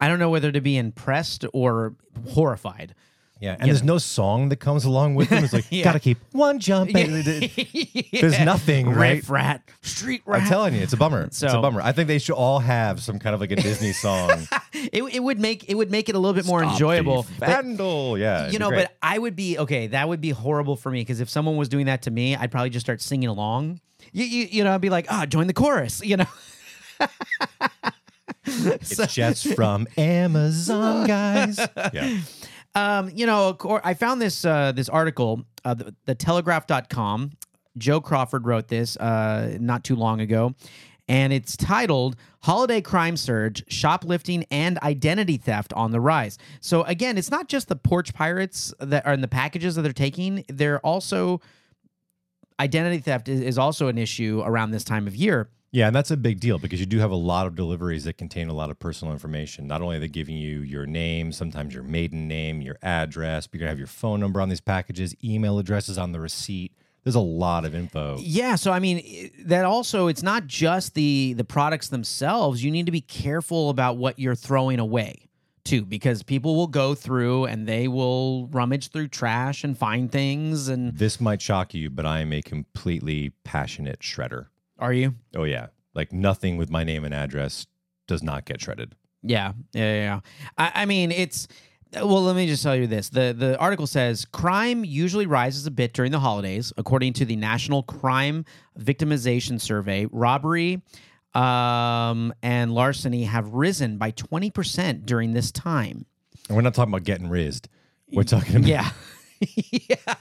I 0.00 0.08
don't 0.08 0.18
know 0.18 0.30
whether 0.30 0.50
to 0.50 0.60
be 0.60 0.76
impressed 0.76 1.44
or 1.52 1.94
horrified. 2.30 2.94
Yeah. 3.38 3.56
And 3.58 3.68
there's 3.68 3.82
no 3.82 3.98
song 3.98 4.48
that 4.48 4.56
comes 4.56 4.84
along 4.86 5.14
with 5.14 5.28
them. 5.28 5.44
It's 5.44 5.52
like, 5.52 5.66
Yeah. 5.70 5.84
gotta 5.84 6.00
keep 6.00 6.18
one 6.32 6.58
jump. 6.58 6.90
There's 6.92 8.40
nothing, 8.40 8.88
right? 8.88 9.16
Riff 9.16 9.28
rat, 9.28 9.62
street 9.82 10.22
rat. 10.24 10.42
I'm 10.42 10.48
telling 10.48 10.74
you, 10.74 10.80
it's 10.80 10.94
a 10.94 10.96
bummer. 10.96 11.22
it's 11.24 11.36
So- 11.38 11.58
a 11.58 11.60
bummer. 11.60 11.82
I 11.82 11.92
think 11.92 12.08
they 12.08 12.18
should 12.18 12.34
all 12.34 12.60
have 12.60 13.02
some 13.02 13.18
kind 13.18 13.34
of 13.34 13.40
like 13.40 13.50
a 13.50 13.56
Disney 13.56 13.92
song. 14.06 14.48
it, 14.72 15.02
it 15.02 15.22
would 15.22 15.38
make 15.38 15.68
it 15.68 15.74
would 15.74 15.90
make 15.90 16.08
it 16.08 16.14
a 16.14 16.18
little 16.18 16.34
bit 16.34 16.46
more 16.46 16.62
enjoyable. 16.62 17.26
But, 17.38 17.48
Vandal. 17.48 18.16
Yeah. 18.18 18.42
it'd 18.42 18.52
you 18.54 18.58
know, 18.58 18.70
great. 18.70 18.86
but 18.86 18.96
I 19.02 19.18
would 19.18 19.36
be 19.36 19.58
okay. 19.58 19.88
That 19.88 20.08
would 20.08 20.22
be 20.22 20.30
horrible 20.30 20.76
for 20.76 20.90
me 20.90 21.00
because 21.02 21.20
if 21.20 21.28
someone 21.28 21.56
was 21.58 21.68
doing 21.68 21.86
that 21.86 22.02
to 22.02 22.10
me, 22.10 22.34
I'd 22.36 22.50
probably 22.50 22.70
just 22.70 22.86
start 22.86 23.02
singing 23.02 23.28
along. 23.28 23.80
You, 24.12 24.24
you, 24.24 24.48
you 24.50 24.64
know, 24.64 24.72
I'd 24.74 24.80
be 24.80 24.88
like, 24.90 25.06
ah, 25.10 25.26
join 25.26 25.46
the 25.46 25.52
chorus. 25.52 26.02
You 26.02 26.16
know. 26.18 26.26
it's 28.46 29.14
just 29.14 29.54
from 29.54 29.86
Amazon, 29.98 31.06
guys. 31.06 31.58
Yeah. 31.92 32.18
Um, 32.76 33.10
you 33.14 33.24
know, 33.24 33.56
I 33.82 33.94
found 33.94 34.20
this 34.20 34.44
uh, 34.44 34.70
this 34.72 34.90
article, 34.90 35.46
uh, 35.64 35.72
the, 35.72 35.94
the 36.04 36.14
Telegraph.com. 36.14 37.30
Joe 37.78 38.02
Crawford 38.02 38.46
wrote 38.46 38.68
this 38.68 38.98
uh, 38.98 39.56
not 39.58 39.82
too 39.82 39.96
long 39.96 40.20
ago, 40.20 40.54
and 41.08 41.32
it's 41.32 41.56
titled 41.56 42.16
"Holiday 42.42 42.82
Crime 42.82 43.16
Surge: 43.16 43.64
Shoplifting 43.68 44.44
and 44.50 44.78
Identity 44.80 45.38
Theft 45.38 45.72
on 45.72 45.90
the 45.90 46.00
Rise." 46.02 46.36
So 46.60 46.82
again, 46.82 47.16
it's 47.16 47.30
not 47.30 47.48
just 47.48 47.68
the 47.68 47.76
porch 47.76 48.12
pirates 48.12 48.74
that 48.78 49.06
are 49.06 49.14
in 49.14 49.22
the 49.22 49.28
packages 49.28 49.76
that 49.76 49.82
they're 49.82 49.94
taking; 49.94 50.44
they're 50.48 50.80
also 50.80 51.40
identity 52.60 52.98
theft 52.98 53.28
is, 53.28 53.40
is 53.40 53.58
also 53.58 53.88
an 53.88 53.96
issue 53.96 54.42
around 54.44 54.70
this 54.70 54.84
time 54.84 55.06
of 55.06 55.16
year. 55.16 55.48
Yeah, 55.72 55.88
and 55.88 55.96
that's 55.96 56.10
a 56.10 56.16
big 56.16 56.40
deal 56.40 56.58
because 56.58 56.80
you 56.80 56.86
do 56.86 56.98
have 57.00 57.10
a 57.10 57.16
lot 57.16 57.46
of 57.46 57.54
deliveries 57.54 58.04
that 58.04 58.14
contain 58.14 58.48
a 58.48 58.54
lot 58.54 58.70
of 58.70 58.78
personal 58.78 59.12
information. 59.12 59.66
Not 59.66 59.82
only 59.82 59.96
are 59.96 60.00
they 60.00 60.08
giving 60.08 60.36
you 60.36 60.60
your 60.60 60.86
name, 60.86 61.32
sometimes 61.32 61.74
your 61.74 61.82
maiden 61.82 62.28
name, 62.28 62.62
your 62.62 62.78
address, 62.82 63.46
but 63.46 63.54
you're 63.54 63.66
gonna 63.66 63.70
have 63.70 63.78
your 63.78 63.86
phone 63.86 64.20
number 64.20 64.40
on 64.40 64.48
these 64.48 64.60
packages, 64.60 65.14
email 65.22 65.58
addresses 65.58 65.98
on 65.98 66.12
the 66.12 66.20
receipt. 66.20 66.72
There's 67.04 67.14
a 67.14 67.20
lot 67.20 67.64
of 67.64 67.74
info. 67.74 68.16
Yeah, 68.20 68.56
so 68.56 68.72
I 68.72 68.78
mean 68.78 69.30
that 69.44 69.64
also 69.64 70.08
it's 70.08 70.22
not 70.22 70.46
just 70.46 70.94
the 70.94 71.34
the 71.34 71.44
products 71.44 71.88
themselves. 71.88 72.64
You 72.64 72.70
need 72.70 72.86
to 72.86 72.92
be 72.92 73.00
careful 73.00 73.70
about 73.70 73.96
what 73.96 74.18
you're 74.18 74.34
throwing 74.34 74.78
away 74.80 75.28
too 75.66 75.84
because 75.84 76.22
people 76.22 76.56
will 76.56 76.68
go 76.68 76.94
through 76.94 77.44
and 77.44 77.66
they 77.68 77.86
will 77.86 78.46
rummage 78.48 78.88
through 78.88 79.08
trash 79.08 79.62
and 79.62 79.76
find 79.76 80.10
things 80.10 80.68
and 80.68 80.96
This 80.96 81.20
might 81.20 81.42
shock 81.42 81.74
you, 81.74 81.90
but 81.90 82.06
I 82.06 82.20
am 82.20 82.32
a 82.32 82.40
completely 82.40 83.30
passionate 83.44 84.00
shredder. 84.00 84.46
Are 84.78 84.92
you? 84.92 85.14
Oh 85.34 85.44
yeah, 85.44 85.68
like 85.94 86.12
nothing 86.12 86.56
with 86.56 86.70
my 86.70 86.84
name 86.84 87.04
and 87.04 87.14
address 87.14 87.66
does 88.06 88.22
not 88.22 88.44
get 88.44 88.60
shredded. 88.60 88.94
Yeah, 89.22 89.52
yeah, 89.72 89.94
yeah. 89.94 90.20
I, 90.56 90.82
I 90.82 90.84
mean, 90.86 91.10
it's 91.10 91.48
well. 91.94 92.22
Let 92.22 92.36
me 92.36 92.46
just 92.46 92.62
tell 92.62 92.76
you 92.76 92.86
this: 92.86 93.08
the 93.08 93.34
the 93.36 93.58
article 93.58 93.86
says 93.86 94.24
crime 94.24 94.84
usually 94.84 95.26
rises 95.26 95.66
a 95.66 95.70
bit 95.70 95.92
during 95.92 96.12
the 96.12 96.20
holidays, 96.20 96.72
according 96.76 97.14
to 97.14 97.24
the 97.24 97.36
National 97.36 97.82
Crime 97.82 98.44
Victimization 98.78 99.60
Survey. 99.60 100.06
Robbery 100.12 100.82
um, 101.34 102.32
and 102.42 102.72
larceny 102.72 103.24
have 103.24 103.48
risen 103.54 103.98
by 103.98 104.10
twenty 104.10 104.50
percent 104.50 105.06
during 105.06 105.32
this 105.32 105.50
time. 105.50 106.06
And 106.48 106.56
we're 106.56 106.62
not 106.62 106.74
talking 106.74 106.92
about 106.92 107.04
getting 107.04 107.28
rizzed. 107.28 107.68
We're 108.12 108.22
talking 108.22 108.56
about 108.56 108.68
Yeah, 108.68 108.88
yeah, 109.70 110.14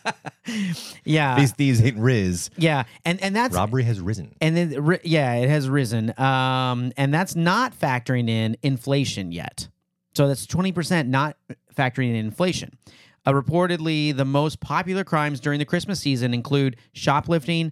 yeah, 1.03 1.35
these 1.39 1.53
these 1.53 1.83
ain't 1.83 1.97
riz. 1.97 2.49
yeah, 2.57 2.83
and 3.03 3.21
and 3.21 3.35
that's 3.35 3.55
Robbery 3.55 3.83
has 3.83 3.99
risen. 3.99 4.35
and 4.41 4.55
then 4.55 4.99
yeah, 5.03 5.33
it 5.35 5.49
has 5.49 5.69
risen. 5.69 6.13
Um, 6.19 6.91
and 6.97 7.13
that's 7.13 7.35
not 7.35 7.77
factoring 7.79 8.29
in 8.29 8.57
inflation 8.61 9.31
yet. 9.31 9.67
So 10.15 10.27
that's 10.27 10.45
twenty 10.45 10.71
percent 10.71 11.09
not 11.09 11.37
factoring 11.75 12.09
in 12.09 12.15
inflation. 12.15 12.77
Uh, 13.25 13.31
reportedly, 13.31 14.15
the 14.15 14.25
most 14.25 14.59
popular 14.59 15.03
crimes 15.03 15.39
during 15.39 15.59
the 15.59 15.65
Christmas 15.65 15.99
season 15.99 16.33
include 16.33 16.75
shoplifting, 16.93 17.71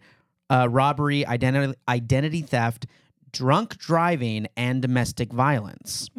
uh, 0.50 0.68
robbery, 0.70 1.26
identity 1.26 1.74
identity 1.88 2.42
theft, 2.42 2.88
drunk 3.32 3.78
driving, 3.78 4.48
and 4.58 4.82
domestic 4.82 5.32
violence. 5.32 6.10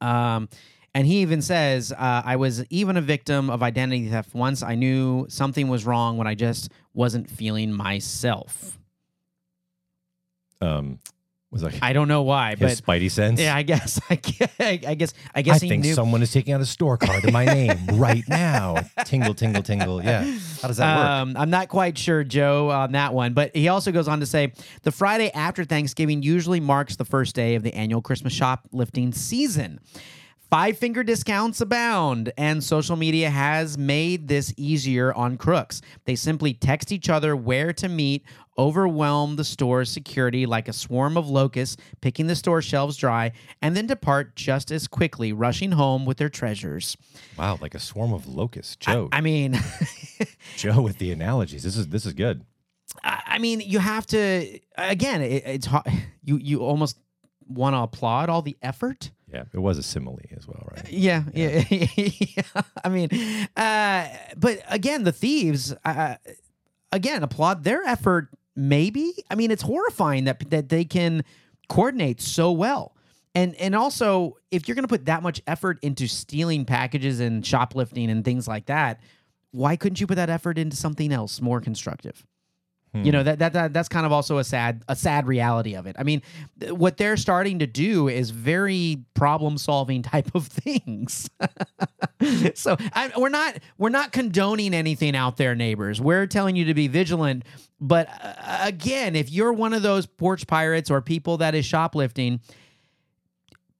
Um, 0.00 0.48
and 0.96 1.06
he 1.06 1.18
even 1.18 1.42
says, 1.42 1.92
uh, 1.92 2.22
I 2.24 2.36
was 2.36 2.64
even 2.70 2.96
a 2.96 3.02
victim 3.02 3.50
of 3.50 3.62
identity 3.62 4.08
theft 4.08 4.34
once. 4.34 4.62
I 4.62 4.76
knew 4.76 5.26
something 5.28 5.68
was 5.68 5.84
wrong 5.84 6.16
when 6.16 6.26
I 6.26 6.34
just 6.34 6.70
wasn't 6.94 7.28
feeling 7.28 7.70
myself. 7.70 8.78
Um, 10.62 10.98
was 11.50 11.62
like 11.62 11.74
I 11.82 11.92
don't 11.92 12.08
know 12.08 12.22
why, 12.22 12.54
but 12.54 12.70
spidey 12.70 13.10
sense. 13.10 13.38
yeah, 13.38 13.54
I 13.54 13.62
guess, 13.62 14.00
I 14.10 14.14
guess, 14.14 14.50
I 14.58 14.94
guess, 14.94 15.12
I 15.34 15.42
guess 15.42 15.56
I 15.56 15.66
he 15.66 15.68
think 15.68 15.84
knew. 15.84 15.92
someone 15.92 16.22
is 16.22 16.32
taking 16.32 16.54
out 16.54 16.62
a 16.62 16.66
store 16.66 16.96
card 16.96 17.26
in 17.26 17.32
my 17.34 17.44
name 17.44 17.78
right 17.92 18.24
now. 18.26 18.76
Tingle, 19.04 19.34
tingle, 19.34 19.62
tingle. 19.62 20.02
Yeah. 20.02 20.24
How 20.62 20.68
does 20.68 20.78
that 20.78 20.96
work? 20.96 21.06
Um, 21.06 21.36
I'm 21.36 21.50
not 21.50 21.68
quite 21.68 21.98
sure, 21.98 22.24
Joe, 22.24 22.70
on 22.70 22.92
that 22.92 23.12
one. 23.12 23.34
But 23.34 23.54
he 23.54 23.68
also 23.68 23.92
goes 23.92 24.08
on 24.08 24.20
to 24.20 24.26
say 24.26 24.54
the 24.82 24.92
Friday 24.92 25.30
after 25.34 25.62
Thanksgiving 25.62 26.22
usually 26.22 26.58
marks 26.58 26.96
the 26.96 27.04
first 27.04 27.34
day 27.34 27.54
of 27.54 27.62
the 27.62 27.74
annual 27.74 28.00
Christmas 28.00 28.32
shoplifting 28.32 29.12
season. 29.12 29.78
Five 30.50 30.78
finger 30.78 31.02
discounts 31.02 31.60
abound, 31.60 32.32
and 32.38 32.62
social 32.62 32.94
media 32.94 33.30
has 33.30 33.76
made 33.76 34.28
this 34.28 34.54
easier 34.56 35.12
on 35.12 35.36
crooks. 35.36 35.82
They 36.04 36.14
simply 36.14 36.54
text 36.54 36.92
each 36.92 37.08
other 37.08 37.34
where 37.34 37.72
to 37.72 37.88
meet, 37.88 38.24
overwhelm 38.56 39.34
the 39.34 39.44
store's 39.44 39.90
security 39.90 40.46
like 40.46 40.68
a 40.68 40.72
swarm 40.72 41.16
of 41.16 41.28
locusts, 41.28 41.76
picking 42.00 42.28
the 42.28 42.36
store 42.36 42.62
shelves 42.62 42.96
dry, 42.96 43.32
and 43.60 43.76
then 43.76 43.88
depart 43.88 44.36
just 44.36 44.70
as 44.70 44.86
quickly, 44.86 45.32
rushing 45.32 45.72
home 45.72 46.06
with 46.06 46.18
their 46.18 46.28
treasures. 46.28 46.96
Wow, 47.36 47.58
like 47.60 47.74
a 47.74 47.80
swarm 47.80 48.12
of 48.12 48.28
locusts. 48.28 48.76
Joe. 48.76 49.08
I 49.10 49.22
mean, 49.22 49.58
Joe 50.56 50.80
with 50.80 50.98
the 50.98 51.10
analogies. 51.10 51.64
This 51.64 51.76
is 51.76 51.88
this 51.88 52.06
is 52.06 52.12
good. 52.12 52.44
I 53.02 53.22
I 53.26 53.38
mean, 53.38 53.60
you 53.60 53.80
have 53.80 54.06
to 54.08 54.60
again. 54.78 55.22
It, 55.22 55.42
it's 55.44 55.66
hard. 55.66 55.86
You 56.22 56.38
you 56.38 56.58
almost 56.58 56.98
want 57.46 57.74
to 57.74 57.78
applaud 57.78 58.28
all 58.28 58.42
the 58.42 58.56
effort. 58.60 59.12
Yeah, 59.32 59.44
it 59.52 59.58
was 59.58 59.76
a 59.76 59.82
simile 59.82 60.20
as 60.36 60.46
well, 60.46 60.62
right? 60.70 60.88
Yeah, 60.90 61.24
yeah. 61.34 61.64
yeah. 61.96 62.62
I 62.84 62.88
mean, 62.88 63.08
uh, 63.56 64.08
but 64.36 64.60
again, 64.68 65.04
the 65.04 65.12
thieves. 65.12 65.74
Uh, 65.84 66.16
again, 66.92 67.22
applaud 67.22 67.64
their 67.64 67.82
effort. 67.82 68.28
Maybe. 68.54 69.12
I 69.30 69.34
mean, 69.34 69.50
it's 69.50 69.62
horrifying 69.62 70.24
that 70.24 70.48
that 70.50 70.68
they 70.68 70.84
can 70.84 71.24
coordinate 71.68 72.20
so 72.20 72.52
well. 72.52 72.96
And 73.34 73.54
and 73.56 73.74
also, 73.74 74.38
if 74.50 74.66
you're 74.66 74.74
going 74.74 74.84
to 74.84 74.88
put 74.88 75.06
that 75.06 75.22
much 75.22 75.42
effort 75.46 75.78
into 75.82 76.06
stealing 76.06 76.64
packages 76.64 77.20
and 77.20 77.44
shoplifting 77.44 78.10
and 78.10 78.24
things 78.24 78.48
like 78.48 78.66
that, 78.66 79.00
why 79.50 79.76
couldn't 79.76 80.00
you 80.00 80.06
put 80.06 80.16
that 80.16 80.30
effort 80.30 80.56
into 80.56 80.76
something 80.76 81.12
else 81.12 81.40
more 81.40 81.60
constructive? 81.60 82.24
You 83.04 83.12
know 83.12 83.22
that, 83.22 83.38
that 83.38 83.52
that 83.52 83.72
that's 83.72 83.88
kind 83.88 84.06
of 84.06 84.12
also 84.12 84.38
a 84.38 84.44
sad 84.44 84.84
a 84.88 84.96
sad 84.96 85.26
reality 85.26 85.74
of 85.74 85.86
it. 85.86 85.96
I 85.98 86.02
mean, 86.02 86.22
what 86.68 86.96
they're 86.96 87.16
starting 87.16 87.58
to 87.60 87.66
do 87.66 88.08
is 88.08 88.30
very 88.30 89.04
problem 89.14 89.58
solving 89.58 90.02
type 90.02 90.34
of 90.34 90.46
things. 90.46 91.28
so 92.54 92.76
I, 92.92 93.12
we're 93.16 93.28
not 93.28 93.58
we're 93.78 93.90
not 93.90 94.12
condoning 94.12 94.74
anything 94.74 95.16
out 95.16 95.36
there, 95.36 95.54
neighbors. 95.54 96.00
We're 96.00 96.26
telling 96.26 96.56
you 96.56 96.66
to 96.66 96.74
be 96.74 96.88
vigilant. 96.88 97.44
But 97.80 98.08
uh, 98.22 98.58
again, 98.62 99.16
if 99.16 99.30
you're 99.30 99.52
one 99.52 99.74
of 99.74 99.82
those 99.82 100.06
porch 100.06 100.46
pirates 100.46 100.90
or 100.90 101.02
people 101.02 101.38
that 101.38 101.54
is 101.54 101.66
shoplifting, 101.66 102.40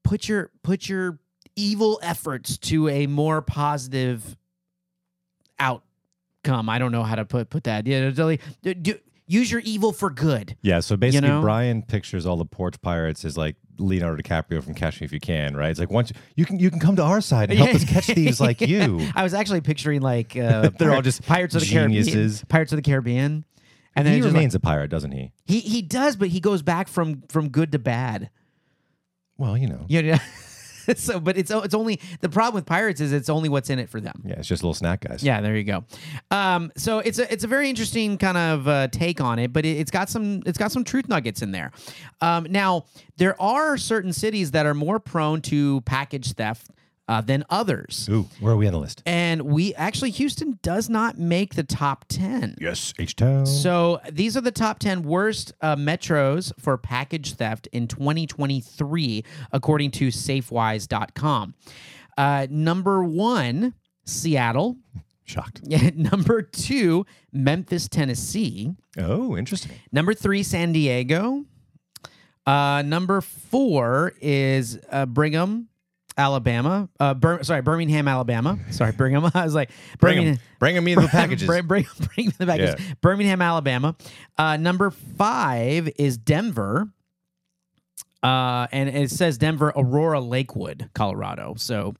put 0.03 0.27
your 0.27 0.51
put 0.63 0.87
your 0.87 1.19
evil 1.55 1.99
efforts 2.03 2.57
to 2.57 2.87
a 2.87 3.07
more 3.07 3.41
positive 3.41 4.37
outcome. 5.59 6.69
I 6.69 6.79
don't 6.79 6.91
know 6.91 7.03
how 7.03 7.15
to 7.15 7.25
put 7.25 7.49
put 7.49 7.65
that. 7.65 7.87
Yeah, 7.87 8.11
do, 8.61 8.99
use 9.27 9.51
your 9.51 9.61
evil 9.61 9.91
for 9.91 10.09
good. 10.09 10.57
Yeah, 10.61 10.79
so 10.79 10.97
basically 10.97 11.27
know? 11.27 11.41
Brian 11.41 11.83
pictures 11.83 12.25
all 12.25 12.37
the 12.37 12.45
porch 12.45 12.81
pirates 12.81 13.25
as 13.25 13.37
like 13.37 13.55
Leonardo 13.77 14.21
DiCaprio 14.21 14.63
from 14.63 14.73
Catch 14.73 15.01
Me 15.01 15.05
If 15.05 15.11
You 15.11 15.19
Can, 15.19 15.55
right? 15.55 15.69
It's 15.69 15.79
like 15.79 15.91
once 15.91 16.11
you 16.35 16.45
can 16.45 16.59
you 16.59 16.71
can 16.71 16.79
come 16.79 16.95
to 16.95 17.03
our 17.03 17.21
side 17.21 17.51
and 17.51 17.59
help 17.59 17.75
us 17.75 17.83
catch 17.83 18.05
thieves 18.07 18.39
like 18.39 18.61
you. 18.61 19.07
I 19.15 19.23
was 19.23 19.33
actually 19.33 19.61
picturing 19.61 20.01
like 20.01 20.35
uh, 20.35 20.69
They're 20.79 20.93
all 20.93 21.01
just 21.01 21.23
Pirates 21.23 21.53
of 21.55 21.61
the 21.61 21.67
Caribbean. 21.67 22.33
Pirates 22.47 22.71
of 22.71 22.77
the 22.77 22.81
Caribbean. 22.81 23.45
And 23.95 24.07
he 24.07 24.13
then 24.13 24.21
just 24.21 24.33
remains 24.33 24.53
a 24.53 24.59
pirate, 24.59 24.89
doesn't 24.89 25.11
he? 25.11 25.31
he 25.45 25.59
he 25.59 25.81
does, 25.81 26.15
but 26.15 26.29
he 26.29 26.39
goes 26.39 26.61
back 26.61 26.87
from 26.87 27.23
from 27.29 27.49
good 27.49 27.71
to 27.71 27.79
bad. 27.79 28.29
Well, 29.37 29.57
you 29.57 29.67
know. 29.67 29.85
Yeah. 29.87 30.01
know? 30.01 30.17
so, 30.95 31.19
but 31.19 31.37
it's 31.37 31.51
it's 31.51 31.73
only 31.73 31.99
the 32.21 32.29
problem 32.29 32.55
with 32.55 32.65
pirates 32.65 33.01
is 33.01 33.11
it's 33.11 33.29
only 33.29 33.49
what's 33.49 33.69
in 33.69 33.79
it 33.79 33.89
for 33.89 33.99
them. 33.99 34.21
Yeah, 34.25 34.35
it's 34.35 34.47
just 34.47 34.61
a 34.63 34.65
little 34.65 34.73
snack 34.73 35.01
guys. 35.01 35.23
Yeah, 35.23 35.41
there 35.41 35.55
you 35.55 35.63
go. 35.63 35.83
Um, 36.31 36.71
so 36.77 36.99
it's 36.99 37.19
a 37.19 37.31
it's 37.31 37.43
a 37.43 37.47
very 37.47 37.69
interesting 37.69 38.17
kind 38.17 38.37
of 38.37 38.67
uh, 38.67 38.87
take 38.89 39.21
on 39.21 39.39
it, 39.39 39.53
but 39.53 39.65
it, 39.65 39.77
it's 39.77 39.91
got 39.91 40.09
some 40.09 40.41
it's 40.45 40.57
got 40.57 40.71
some 40.71 40.83
truth 40.83 41.07
nuggets 41.07 41.41
in 41.41 41.51
there. 41.51 41.71
Um, 42.21 42.47
now 42.49 42.85
there 43.17 43.39
are 43.41 43.77
certain 43.77 44.13
cities 44.13 44.51
that 44.51 44.65
are 44.65 44.73
more 44.73 44.99
prone 44.99 45.41
to 45.43 45.81
package 45.81 46.33
theft 46.33 46.71
uh, 47.07 47.21
than 47.21 47.43
others, 47.49 48.07
Ooh, 48.11 48.27
where 48.39 48.53
are 48.53 48.57
we 48.57 48.67
on 48.67 48.73
the 48.73 48.79
list? 48.79 49.01
and 49.05 49.41
we 49.43 49.73
actually 49.75 50.09
Houston 50.11 50.59
does 50.61 50.89
not 50.89 51.17
make 51.17 51.55
the 51.55 51.63
top 51.63 52.05
ten. 52.09 52.55
Yes, 52.59 52.93
H 52.99 53.15
Town. 53.15 53.45
So 53.45 53.99
these 54.11 54.35
are 54.35 54.41
the 54.41 54.51
top 54.51 54.79
10 54.79 55.03
worst 55.03 55.53
uh, 55.61 55.75
metros 55.75 56.51
for 56.59 56.77
package 56.77 57.33
theft 57.35 57.67
in 57.71 57.87
2023, 57.87 59.23
according 59.51 59.91
to 59.91 60.07
safewise.com. 60.09 61.53
Uh, 62.17 62.47
number 62.49 63.03
one, 63.03 63.73
Seattle. 64.05 64.77
Shocked. 65.23 65.61
number 65.95 66.41
two, 66.41 67.05
Memphis, 67.33 67.87
Tennessee. 67.89 68.73
Oh, 68.97 69.35
interesting. 69.37 69.73
Number 69.91 70.13
three, 70.13 70.41
San 70.41 70.71
Diego. 70.71 71.43
Uh, 72.45 72.81
number 72.85 73.19
four 73.19 74.13
is 74.21 74.79
uh, 74.89 75.05
Brigham, 75.05 75.67
Alabama. 76.17 76.89
Uh, 76.99 77.13
Bir- 77.13 77.43
sorry, 77.43 77.61
Birmingham, 77.61 78.07
Alabama. 78.07 78.57
Sorry, 78.71 78.91
Brigham. 78.91 79.29
I 79.33 79.43
was 79.45 79.53
like, 79.55 79.69
Bring 79.99 80.15
Birmingham. 80.15 80.35
them, 80.35 80.43
bring 80.59 80.77
'em 80.77 80.83
me 80.83 80.95
the 80.95 81.07
packages. 81.11 81.47
bring, 81.47 81.65
bring, 81.67 81.85
bring 82.15 82.33
the 82.37 82.45
packages. 82.45 82.75
Yeah. 82.79 82.93
Birmingham, 83.01 83.41
Alabama. 83.41 83.95
Uh, 84.37 84.57
number 84.57 84.89
five 84.91 85.89
is 85.97 86.17
Denver. 86.17 86.89
Uh, 88.23 88.67
and 88.71 88.89
it 88.89 89.11
says 89.11 89.37
Denver, 89.37 89.71
Aurora, 89.75 90.19
Lakewood, 90.19 90.89
Colorado. 90.93 91.53
So 91.57 91.93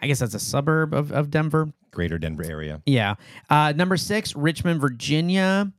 I 0.00 0.06
guess 0.06 0.18
that's 0.18 0.34
a 0.34 0.40
suburb 0.40 0.94
of, 0.94 1.12
of 1.12 1.30
Denver. 1.30 1.68
Greater 1.90 2.18
Denver 2.18 2.44
area. 2.44 2.80
Yeah. 2.86 3.14
Uh, 3.50 3.72
number 3.76 3.96
six, 3.96 4.34
Richmond, 4.34 4.80
Virginia. 4.80 5.70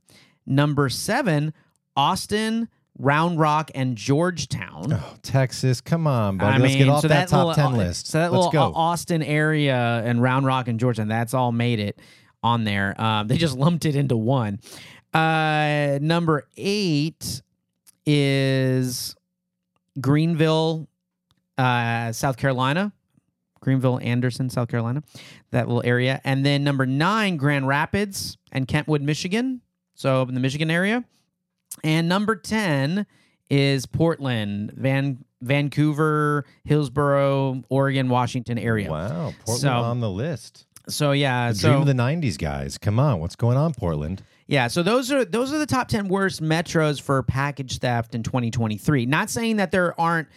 Number 0.46 0.88
seven, 0.88 1.52
Austin, 1.96 2.68
Round 3.00 3.38
Rock, 3.38 3.70
and 3.74 3.96
Georgetown. 3.96 4.92
Oh, 4.92 5.16
Texas, 5.22 5.80
come 5.80 6.06
on, 6.06 6.36
buddy. 6.36 6.56
I 6.56 6.58
Let's 6.58 6.74
mean, 6.74 6.78
get 6.84 6.88
off 6.90 7.02
so 7.02 7.08
that, 7.08 7.28
top 7.28 7.46
little, 7.46 7.54
ten 7.54 7.74
uh, 7.74 7.76
list. 7.78 8.08
So 8.08 8.18
that 8.18 8.30
Let's 8.30 8.46
little 8.46 8.72
go. 8.72 8.78
Austin 8.78 9.22
area 9.22 10.02
and 10.04 10.22
Round 10.22 10.44
Rock 10.44 10.68
and 10.68 10.78
Georgetown, 10.78 11.08
that's 11.08 11.32
all 11.32 11.50
made 11.50 11.80
it 11.80 11.98
on 12.42 12.64
there. 12.64 13.00
Um, 13.00 13.26
they 13.28 13.38
just 13.38 13.56
lumped 13.58 13.86
it 13.86 13.96
into 13.96 14.16
one. 14.16 14.60
Uh, 15.14 15.98
number 16.02 16.46
eight 16.56 17.42
is 18.04 19.16
Greenville, 20.00 20.86
uh, 21.56 22.12
South 22.12 22.36
Carolina. 22.36 22.92
Greenville, 23.60 23.98
Anderson, 24.02 24.48
South 24.48 24.68
Carolina, 24.68 25.02
that 25.50 25.68
little 25.68 25.82
area. 25.84 26.18
And 26.24 26.46
then 26.46 26.64
number 26.64 26.86
nine, 26.86 27.36
Grand 27.36 27.68
Rapids 27.68 28.38
and 28.52 28.66
Kentwood, 28.66 29.02
Michigan. 29.02 29.60
So 29.94 30.22
in 30.22 30.32
the 30.34 30.40
Michigan 30.40 30.70
area. 30.70 31.04
And 31.84 32.08
number 32.08 32.36
10 32.36 33.06
is 33.48 33.86
Portland, 33.86 34.72
Van 34.76 35.24
Vancouver, 35.42 36.44
Hillsboro, 36.64 37.62
Oregon, 37.68 38.08
Washington 38.08 38.58
area. 38.58 38.90
Wow, 38.90 39.32
Portland 39.44 39.60
So- 39.60 39.70
on 39.70 40.00
the 40.00 40.10
list. 40.10 40.66
So 40.88 41.12
yeah, 41.12 41.50
The 41.50 41.54
so 41.58 41.68
dream 41.68 41.80
of 41.82 41.86
the 41.86 41.94
'90s, 41.94 42.36
guys. 42.36 42.76
Come 42.78 42.98
on, 42.98 43.20
what's 43.20 43.36
going 43.36 43.56
on, 43.56 43.74
Portland? 43.74 44.22
Yeah, 44.48 44.66
so 44.66 44.82
those 44.82 45.12
are 45.12 45.24
those 45.24 45.52
are 45.52 45.58
the 45.58 45.66
top 45.66 45.86
10 45.88 46.08
worst 46.08 46.42
metros 46.42 47.00
for 47.00 47.22
package 47.22 47.78
theft 47.78 48.14
in 48.14 48.22
2023. 48.24 49.06
Not 49.06 49.30
saying 49.30 49.56
that 49.58 49.70
there 49.70 49.98
aren't 50.00 50.28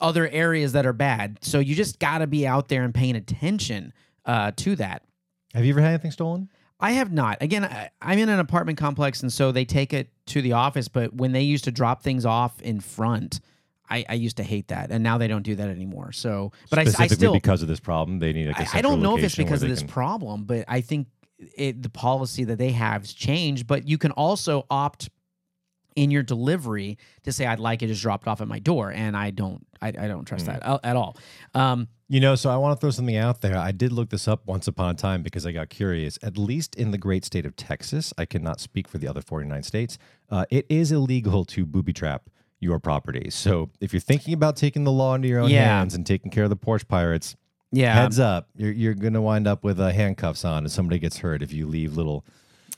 other 0.00 0.28
areas 0.28 0.72
that 0.72 0.86
are 0.86 0.92
bad. 0.92 1.38
So 1.40 1.58
you 1.58 1.74
just 1.74 1.98
got 1.98 2.18
to 2.18 2.26
be 2.26 2.46
out 2.46 2.68
there 2.68 2.84
and 2.84 2.94
paying 2.94 3.16
attention 3.16 3.92
uh, 4.26 4.52
to 4.56 4.76
that. 4.76 5.02
Have 5.54 5.64
you 5.64 5.72
ever 5.72 5.80
had 5.80 5.88
anything 5.94 6.10
stolen? 6.12 6.50
I 6.78 6.92
have 6.92 7.12
not. 7.12 7.38
Again, 7.40 7.64
I, 7.64 7.90
I'm 8.02 8.18
in 8.18 8.28
an 8.28 8.38
apartment 8.38 8.78
complex, 8.78 9.22
and 9.22 9.32
so 9.32 9.52
they 9.52 9.64
take 9.64 9.92
it 9.92 10.08
to 10.26 10.42
the 10.42 10.52
office. 10.52 10.88
But 10.88 11.14
when 11.14 11.32
they 11.32 11.42
used 11.42 11.64
to 11.64 11.70
drop 11.70 12.02
things 12.02 12.26
off 12.26 12.60
in 12.60 12.80
front, 12.80 13.40
I, 13.88 14.04
I 14.08 14.14
used 14.14 14.36
to 14.38 14.42
hate 14.42 14.68
that, 14.68 14.90
and 14.90 15.02
now 15.02 15.16
they 15.18 15.28
don't 15.28 15.42
do 15.42 15.54
that 15.54 15.68
anymore. 15.68 16.12
So, 16.12 16.52
but 16.70 16.78
I, 16.78 16.82
I 16.98 17.06
still 17.06 17.32
because 17.32 17.62
of 17.62 17.68
this 17.68 17.80
problem, 17.80 18.18
they 18.18 18.32
need 18.32 18.48
like 18.48 18.60
a 18.60 18.76
I, 18.76 18.82
don't 18.82 19.00
know 19.00 19.16
if 19.16 19.24
it's 19.24 19.36
because 19.36 19.62
of 19.62 19.68
this 19.68 19.80
can- 19.80 19.88
problem, 19.88 20.44
but 20.44 20.64
I 20.68 20.80
think 20.80 21.08
it, 21.56 21.82
the 21.82 21.88
policy 21.88 22.44
that 22.44 22.58
they 22.58 22.72
have 22.72 23.02
has 23.02 23.12
changed. 23.12 23.66
But 23.66 23.88
you 23.88 23.96
can 23.96 24.10
also 24.12 24.66
opt 24.70 25.08
in 25.96 26.10
your 26.12 26.22
delivery 26.22 26.98
to 27.24 27.32
say, 27.32 27.46
"I'd 27.46 27.58
like 27.58 27.82
it 27.82 27.88
just 27.88 28.02
dropped 28.02 28.28
off 28.28 28.40
at 28.40 28.46
my 28.48 28.58
door," 28.60 28.92
and 28.92 29.16
I 29.16 29.30
don't, 29.30 29.66
I, 29.82 29.88
I 29.88 30.06
don't 30.06 30.24
trust 30.24 30.44
Mm. 30.44 30.48
that 30.48 30.62
at, 30.62 30.80
at 30.84 30.96
all. 30.96 31.16
Um, 31.54 31.88
You 32.08 32.20
know, 32.20 32.36
so 32.36 32.50
I 32.50 32.56
want 32.56 32.76
to 32.78 32.80
throw 32.80 32.90
something 32.90 33.16
out 33.16 33.40
there. 33.40 33.56
I 33.58 33.72
did 33.72 33.90
look 33.92 34.10
this 34.10 34.28
up 34.28 34.46
once 34.46 34.68
upon 34.68 34.90
a 34.90 34.94
time 34.94 35.22
because 35.22 35.44
I 35.44 35.50
got 35.52 35.70
curious. 35.70 36.18
At 36.22 36.38
least 36.38 36.76
in 36.76 36.92
the 36.92 36.98
great 36.98 37.24
state 37.24 37.44
of 37.44 37.56
Texas, 37.56 38.12
I 38.16 38.26
cannot 38.26 38.60
speak 38.60 38.86
for 38.86 38.98
the 38.98 39.08
other 39.08 39.20
49 39.22 39.62
states, 39.64 39.98
uh, 40.30 40.44
it 40.50 40.66
is 40.68 40.92
illegal 40.92 41.44
to 41.46 41.66
booby 41.66 41.92
trap 41.92 42.28
your 42.60 42.78
property. 42.78 43.28
So 43.30 43.70
if 43.80 43.92
you're 43.92 44.00
thinking 44.00 44.34
about 44.34 44.56
taking 44.56 44.84
the 44.84 44.92
law 44.92 45.14
into 45.14 45.28
your 45.28 45.40
own 45.40 45.50
Yeah. 45.50 45.78
hands 45.78 45.94
and 45.94 46.06
taking 46.06 46.30
care 46.30 46.44
of 46.44 46.50
the 46.50 46.56
porch 46.56 46.86
pirates, 46.86 47.34
yeah, 47.72 47.94
heads 47.94 48.18
up, 48.20 48.48
you're, 48.56 48.72
you're 48.72 48.94
going 48.94 49.12
to 49.14 49.20
wind 49.20 49.46
up 49.48 49.64
with 49.64 49.80
uh, 49.80 49.90
handcuffs 49.90 50.44
on 50.44 50.64
if 50.64 50.70
somebody 50.72 50.98
gets 51.00 51.18
hurt 51.18 51.42
if 51.42 51.52
you 51.52 51.66
leave 51.66 51.96
little, 51.96 52.24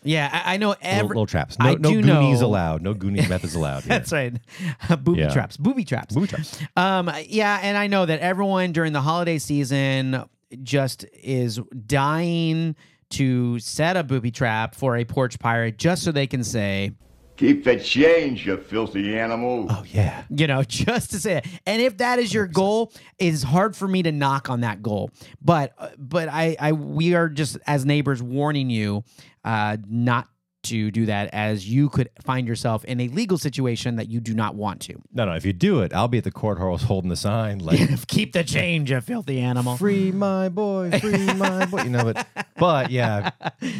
yeah. 0.02 0.31
I, 0.45 0.55
I 0.55 0.57
know 0.57 0.69
little, 0.69 0.83
every. 0.83 1.09
little 1.09 1.26
traps. 1.26 1.59
No, 1.59 1.67
I 1.67 1.75
no 1.75 1.90
do 1.90 2.02
Goonies 2.02 2.40
know- 2.40 2.47
allowed. 2.47 2.83
No 2.83 2.95
Goonies 2.95 3.28
methods 3.28 3.55
allowed. 3.55 3.83
here. 3.85 3.88
That's 3.88 4.12
right, 4.12 4.35
booby 5.02 5.21
Yeah. 5.21 5.28
traps, 5.31 5.57
booby 5.57 5.85
traps. 5.85 6.14
Booby 6.14 6.26
traps. 6.28 6.59
Um, 6.76 7.11
yeah, 7.28 7.59
and 7.62 7.76
I 7.76 7.87
know 7.87 8.07
that 8.07 8.21
everyone 8.21 8.73
during 8.73 8.93
the 8.93 9.00
holiday 9.02 9.38
season 9.38 10.25
just 10.62 11.05
is 11.23 11.61
dying 11.87 12.75
to 13.11 13.59
set 13.59 13.97
a 13.97 14.05
booby 14.05 14.31
trap 14.31 14.75
for 14.75 14.97
a 14.97 15.05
porch 15.05 15.38
pirate 15.38 15.78
just 15.78 16.02
so 16.05 16.12
they 16.12 16.26
can 16.26 16.45
say, 16.45 16.93
Keep 17.38 17.62
the 17.62 17.78
change, 17.78 18.47
you 18.47 18.57
filthy 18.57 19.16
animal. 19.16 19.66
Oh, 19.71 19.85
yeah. 19.87 20.25
you 20.28 20.49
know, 20.49 20.62
just 20.68 21.12
to 21.12 21.21
say 21.21 21.37
it. 21.37 21.47
And 21.66 21.80
if 21.80 21.99
that 21.99 22.18
is 22.18 22.35
your 22.35 22.49
goal, 22.49 22.92
it 23.16 23.28
is 23.28 23.45
hard 23.45 23.76
for 23.76 23.87
me 23.87 24.02
to 24.02 24.11
knock 24.11 24.50
on 24.50 24.62
that 24.62 24.83
goal. 24.83 25.12
But 25.40 25.73
uh, 25.78 25.90
but 25.97 26.28
I 26.28 26.57
I 26.59 26.73
we 26.73 27.14
are 27.14 27.28
just 27.28 27.57
as 27.64 27.87
neighbors 27.87 28.21
warning 28.21 28.71
you 28.71 29.04
uh 29.45 29.76
not 29.88 30.26
to 30.64 30.90
do 30.90 31.06
that 31.06 31.30
as 31.32 31.68
you 31.68 31.88
could 31.88 32.10
find 32.22 32.46
yourself 32.48 32.84
in 32.84 33.00
a 33.00 33.08
legal 33.08 33.38
situation 33.38 33.96
that 33.96 34.08
you 34.08 34.20
do 34.20 34.34
not 34.34 34.54
want 34.54 34.80
to. 34.82 35.00
No, 35.12 35.24
no. 35.24 35.32
If 35.34 35.44
you 35.46 35.52
do 35.52 35.80
it, 35.80 35.92
I'll 35.94 36.08
be 36.08 36.18
at 36.18 36.24
the 36.24 36.32
courthouse 36.32 36.82
holding 36.82 37.10
the 37.10 37.16
sign 37.16 37.60
like, 37.60 37.78
Keep 38.08 38.32
the 38.32 38.42
change, 38.44 38.90
you 38.90 39.00
filthy 39.00 39.38
animal. 39.40 39.76
free 39.76 40.10
my 40.12 40.48
boy, 40.48 40.90
free 41.00 41.32
my 41.34 41.64
boy. 41.66 41.82
You 41.82 41.90
know, 41.90 42.04
but 42.12 42.26
but 42.56 42.90
yeah, 42.90 43.30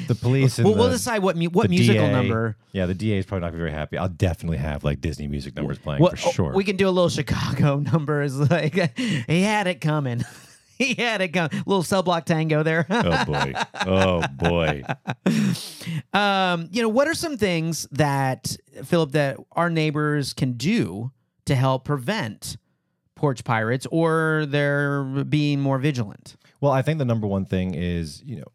the 0.06 0.14
police 0.14 0.58
and 0.58 0.66
Well, 0.68 0.76
we'll 0.76 0.87
the, 0.87 0.92
decide 0.92 1.23
what 1.23 1.37
mu- 1.37 1.49
what 1.50 1.68
musical 1.68 2.02
DA 2.06 2.12
number. 2.12 2.56
Yeah, 2.73 2.86
the 2.86 2.95
DA 2.95 3.19
is 3.19 3.26
probably 3.26 3.41
not 3.43 3.47
gonna 3.49 3.58
be 3.58 3.71
very 3.71 3.73
happy. 3.73 3.99
I'll 3.99 4.08
definitely 4.08 4.58
have 4.58 4.84
like 4.84 5.00
Disney 5.00 5.26
music 5.26 5.56
numbers 5.56 5.78
playing 5.78 6.00
What- 6.00 6.19
for 6.19 6.32
sure. 6.32 6.52
We 6.54 6.64
can 6.64 6.76
do 6.76 6.88
a 6.88 6.91
little 6.91 7.08
Chicago 7.08 7.78
number. 7.93 8.23
Is 8.23 8.38
like 8.38 8.97
he 8.99 9.43
had 9.43 9.67
it 9.67 9.80
coming. 9.80 10.25
He 10.78 10.95
had 10.95 11.21
it 11.21 11.28
coming. 11.28 11.50
Little 11.67 11.82
cell 11.82 12.02
block 12.02 12.25
tango 12.25 12.62
there. 12.62 12.86
oh 12.88 13.25
boy, 13.25 13.52
oh 13.86 14.23
boy. 14.28 14.84
um, 16.12 16.69
you 16.71 16.82
know, 16.82 16.88
what 16.88 17.08
are 17.08 17.14
some 17.14 17.36
things 17.36 17.86
that 17.93 18.56
Philip 18.84 19.12
that 19.12 19.38
our 19.52 19.71
neighbors 19.71 20.32
can 20.32 20.52
do 20.52 21.12
to 21.47 21.54
help 21.54 21.84
prevent 21.84 22.56
porch 23.14 23.43
pirates 23.45 23.86
or 23.91 24.47
they're 24.49 25.02
being 25.25 25.60
more 25.60 25.78
vigilant? 25.78 26.36
Well, 26.60 26.73
I 26.73 26.82
think 26.82 26.99
the 26.99 27.04
number 27.04 27.26
one 27.26 27.45
thing 27.45 27.75
is 27.75 28.23
you 28.25 28.36
know. 28.36 28.47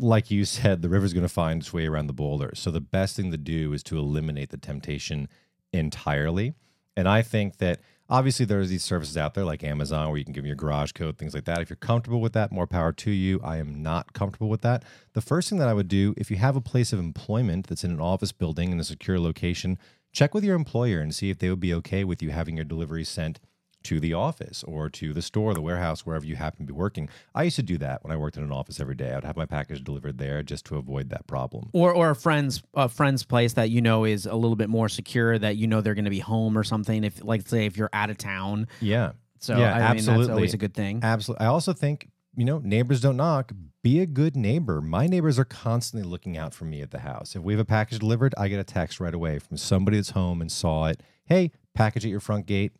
Like 0.00 0.30
you 0.30 0.44
said, 0.44 0.80
the 0.80 0.88
river's 0.88 1.12
going 1.12 1.24
to 1.24 1.28
find 1.28 1.60
its 1.60 1.72
way 1.72 1.88
around 1.88 2.06
the 2.06 2.12
boulder. 2.12 2.52
So 2.54 2.70
the 2.70 2.80
best 2.80 3.16
thing 3.16 3.32
to 3.32 3.36
do 3.36 3.72
is 3.72 3.82
to 3.82 3.98
eliminate 3.98 4.50
the 4.50 4.56
temptation 4.56 5.28
entirely. 5.72 6.54
And 6.96 7.08
I 7.08 7.22
think 7.22 7.58
that 7.58 7.80
obviously 8.08 8.46
there's 8.46 8.70
these 8.70 8.84
services 8.84 9.16
out 9.16 9.34
there 9.34 9.44
like 9.44 9.62
Amazon 9.62 10.08
where 10.08 10.18
you 10.18 10.24
can 10.24 10.32
give 10.32 10.42
them 10.42 10.46
your 10.48 10.56
garage 10.56 10.92
code, 10.92 11.18
things 11.18 11.34
like 11.34 11.44
that. 11.44 11.60
If 11.60 11.70
you're 11.70 11.76
comfortable 11.76 12.20
with 12.20 12.32
that, 12.32 12.52
more 12.52 12.66
power 12.66 12.92
to 12.92 13.10
you. 13.10 13.40
I 13.44 13.58
am 13.58 13.82
not 13.82 14.12
comfortable 14.12 14.48
with 14.48 14.62
that. 14.62 14.84
The 15.12 15.20
first 15.20 15.48
thing 15.48 15.58
that 15.58 15.68
I 15.68 15.74
would 15.74 15.88
do, 15.88 16.14
if 16.16 16.30
you 16.30 16.36
have 16.38 16.56
a 16.56 16.60
place 16.60 16.92
of 16.92 16.98
employment 16.98 17.66
that's 17.66 17.84
in 17.84 17.90
an 17.90 18.00
office 18.00 18.32
building 18.32 18.72
in 18.72 18.80
a 18.80 18.84
secure 18.84 19.20
location, 19.20 19.78
check 20.12 20.34
with 20.34 20.44
your 20.44 20.56
employer 20.56 21.00
and 21.00 21.14
see 21.14 21.30
if 21.30 21.38
they 21.38 21.50
would 21.50 21.60
be 21.60 21.74
okay 21.74 22.04
with 22.04 22.22
you 22.22 22.30
having 22.30 22.56
your 22.56 22.64
delivery 22.64 23.04
sent 23.04 23.40
to 23.84 24.00
the 24.00 24.12
office 24.14 24.62
or 24.64 24.90
to 24.90 25.12
the 25.12 25.22
store, 25.22 25.54
the 25.54 25.60
warehouse, 25.60 26.04
wherever 26.04 26.24
you 26.26 26.36
happen 26.36 26.66
to 26.66 26.72
be 26.72 26.76
working. 26.76 27.08
I 27.34 27.44
used 27.44 27.56
to 27.56 27.62
do 27.62 27.78
that 27.78 28.02
when 28.02 28.12
I 28.12 28.16
worked 28.16 28.36
in 28.36 28.42
an 28.42 28.52
office 28.52 28.80
every 28.80 28.94
day. 28.96 29.12
I'd 29.12 29.24
have 29.24 29.36
my 29.36 29.46
package 29.46 29.82
delivered 29.84 30.18
there 30.18 30.42
just 30.42 30.64
to 30.66 30.76
avoid 30.76 31.10
that 31.10 31.26
problem. 31.26 31.70
Or 31.72 31.92
or 31.92 32.10
a 32.10 32.16
friend's 32.16 32.62
a 32.74 32.88
friend's 32.88 33.24
place 33.24 33.52
that 33.54 33.70
you 33.70 33.80
know 33.80 34.04
is 34.04 34.26
a 34.26 34.34
little 34.34 34.56
bit 34.56 34.68
more 34.68 34.88
secure 34.88 35.38
that 35.38 35.56
you 35.56 35.66
know 35.66 35.80
they're 35.80 35.94
going 35.94 36.04
to 36.04 36.10
be 36.10 36.18
home 36.20 36.58
or 36.58 36.64
something. 36.64 37.04
If 37.04 37.22
like 37.24 37.46
say 37.48 37.66
if 37.66 37.76
you're 37.76 37.90
out 37.92 38.10
of 38.10 38.18
town, 38.18 38.66
Yeah. 38.80 39.12
so 39.38 39.56
Yeah, 39.56 39.72
I 39.74 39.78
mean 39.78 39.82
absolutely. 39.98 40.26
that's 40.26 40.34
always 40.34 40.54
a 40.54 40.58
good 40.58 40.74
thing. 40.74 41.00
Absolutely. 41.02 41.46
I 41.46 41.48
also 41.48 41.72
think, 41.72 42.08
you 42.36 42.44
know, 42.44 42.58
neighbors 42.58 43.00
don't 43.00 43.16
knock. 43.16 43.52
Be 43.84 44.00
a 44.00 44.06
good 44.06 44.34
neighbor. 44.36 44.80
My 44.82 45.06
neighbors 45.06 45.38
are 45.38 45.44
constantly 45.44 46.06
looking 46.08 46.36
out 46.36 46.52
for 46.52 46.64
me 46.64 46.82
at 46.82 46.90
the 46.90 46.98
house. 46.98 47.36
If 47.36 47.42
we 47.42 47.52
have 47.52 47.60
a 47.60 47.64
package 47.64 48.00
delivered, 48.00 48.34
I 48.36 48.48
get 48.48 48.58
a 48.58 48.64
text 48.64 48.98
right 48.98 49.14
away 49.14 49.38
from 49.38 49.56
somebody 49.56 49.96
that's 49.98 50.10
home 50.10 50.40
and 50.40 50.50
saw 50.50 50.86
it. 50.86 51.00
Hey, 51.26 51.52
package 51.74 52.04
at 52.04 52.10
your 52.10 52.20
front 52.20 52.46
gate. 52.46 52.72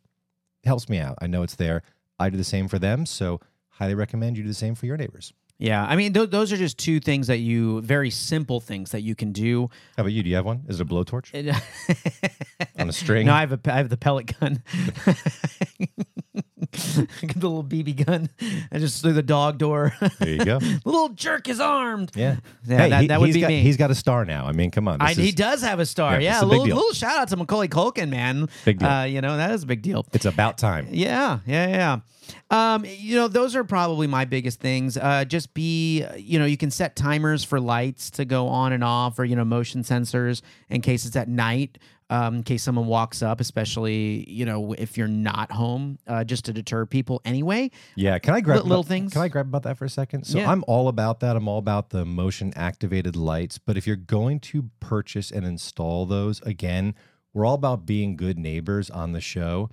Helps 0.69 0.87
me 0.87 0.99
out. 0.99 1.17
I 1.19 1.25
know 1.25 1.41
it's 1.41 1.55
there. 1.55 1.81
I 2.19 2.29
do 2.29 2.37
the 2.37 2.43
same 2.43 2.67
for 2.67 2.77
them. 2.77 3.07
So, 3.07 3.39
highly 3.69 3.95
recommend 3.95 4.37
you 4.37 4.43
do 4.43 4.49
the 4.49 4.53
same 4.53 4.75
for 4.75 4.85
your 4.85 4.97
neighbors. 4.97 5.33
Yeah, 5.57 5.83
I 5.83 5.95
mean 5.95 6.13
th- 6.13 6.29
those 6.29 6.53
are 6.53 6.57
just 6.57 6.77
two 6.77 6.99
things 6.99 7.25
that 7.27 7.39
you 7.39 7.81
very 7.81 8.09
simple 8.11 8.59
things 8.61 8.91
that 8.91 9.01
you 9.01 9.15
can 9.15 9.31
do. 9.33 9.69
How 9.97 10.01
about 10.03 10.13
you? 10.13 10.21
Do 10.23 10.29
you 10.29 10.35
have 10.35 10.45
one? 10.45 10.63
Is 10.69 10.79
it 10.79 10.83
a 10.83 10.85
blowtorch 10.85 11.33
It- 11.33 11.53
on 12.79 12.87
a 12.87 12.93
string? 12.93 13.25
no, 13.25 13.33
I 13.33 13.39
have 13.41 13.51
a 13.53 13.59
I 13.65 13.77
have 13.77 13.89
the 13.89 13.97
pellet 13.97 14.39
gun. 14.39 14.61
the 16.71 17.07
little 17.35 17.63
BB 17.63 18.05
gun. 18.05 18.29
and 18.71 18.81
just 18.81 19.01
through 19.01 19.13
the 19.13 19.23
dog 19.23 19.57
door. 19.57 19.93
there 20.19 20.29
you 20.29 20.45
go. 20.45 20.57
little 20.85 21.09
jerk 21.09 21.47
is 21.49 21.59
armed. 21.59 22.11
Yeah. 22.15 22.37
Yeah, 22.65 22.77
Hey, 22.77 22.89
that, 22.89 23.01
he, 23.01 23.07
that 23.07 23.19
would 23.19 23.27
he's 23.27 23.35
be 23.35 23.41
got, 23.41 23.47
me. 23.47 23.61
He's 23.61 23.77
got 23.77 23.91
a 23.91 23.95
star 23.95 24.25
now. 24.25 24.45
I 24.45 24.51
mean, 24.51 24.71
come 24.71 24.87
on. 24.87 25.01
I, 25.01 25.09
This 25.09 25.17
he 25.17 25.29
is- 25.29 25.35
does 25.35 25.61
have 25.61 25.79
a 25.79 25.85
star. 25.85 26.13
Yeah, 26.13 26.19
Yeah, 26.19 26.33
it's 26.35 26.43
a 26.43 26.45
a 26.45 26.49
big 26.49 26.51
little, 26.51 26.65
deal. 26.65 26.75
little 26.77 26.93
shout 26.93 27.17
out 27.19 27.27
to 27.29 27.37
Macaulay 27.37 27.67
Culkin, 27.67 28.09
man. 28.09 28.47
Big 28.65 28.79
deal. 28.79 28.87
Uh, 28.89 29.03
you 29.05 29.21
know 29.21 29.37
that 29.37 29.51
is 29.51 29.63
a 29.63 29.67
big 29.67 29.81
deal. 29.81 30.05
It's 30.13 30.25
about 30.25 30.57
time. 30.57 30.87
Yeah, 30.91 31.39
yeah, 31.45 31.67
yeah. 31.67 31.99
Um, 32.51 32.85
you 32.85 33.15
know, 33.15 33.27
those 33.27 33.55
are 33.55 33.63
probably 33.63 34.05
my 34.05 34.25
biggest 34.25 34.59
things. 34.59 34.97
Uh, 34.97 35.25
just 35.25 35.53
be, 35.55 36.05
you 36.15 36.37
know, 36.37 36.45
you 36.45 36.57
can 36.57 36.69
set 36.69 36.95
timers 36.95 37.43
for 37.43 37.59
lights 37.59 38.11
to 38.11 38.25
go 38.25 38.47
on 38.47 38.71
and 38.71 38.83
off, 38.83 39.17
or 39.17 39.25
you 39.25 39.35
know, 39.35 39.43
motion 39.45 39.81
sensors 39.81 40.41
in 40.69 40.81
case 40.81 41.05
it's 41.05 41.15
at 41.15 41.27
night, 41.27 41.79
um, 42.09 42.35
in 42.37 42.43
case 42.43 42.63
someone 42.63 42.87
walks 42.87 43.21
up, 43.21 43.39
especially 43.39 44.25
you 44.29 44.45
know 44.45 44.73
if 44.73 44.97
you're 44.97 45.07
not 45.07 45.51
home, 45.51 45.99
uh, 46.07 46.23
just 46.23 46.45
to 46.45 46.53
deter 46.53 46.85
people 46.85 47.21
anyway. 47.25 47.69
Yeah, 47.95 48.17
can 48.19 48.33
I 48.33 48.41
grab 48.41 48.57
Li- 48.57 48.63
little 48.63 48.79
about- 48.79 48.87
things? 48.87 49.13
Can 49.13 49.21
I 49.21 49.27
grab 49.27 49.47
about 49.47 49.63
that 49.63 49.77
for 49.77 49.85
a 49.85 49.89
second? 49.89 50.25
So 50.25 50.39
Yeah. 50.39 50.49
I'm 50.51 50.63
all 50.67 50.87
about 50.87 51.19
that. 51.21 51.35
I'm 51.35 51.47
all 51.47 51.59
about 51.59 51.89
the 51.91 52.05
motion 52.05 52.53
activated 52.55 53.15
lights. 53.15 53.57
But 53.57 53.77
if 53.77 53.85
you're 53.85 53.95
going 53.95 54.39
to 54.41 54.69
purchase 54.79 55.31
and 55.31 55.45
install 55.45 56.05
those, 56.05 56.41
again, 56.41 56.95
we're 57.33 57.45
all 57.45 57.53
about 57.55 57.85
being 57.85 58.15
good 58.15 58.37
neighbors 58.39 58.89
on 58.89 59.11
the 59.11 59.21
show. 59.21 59.69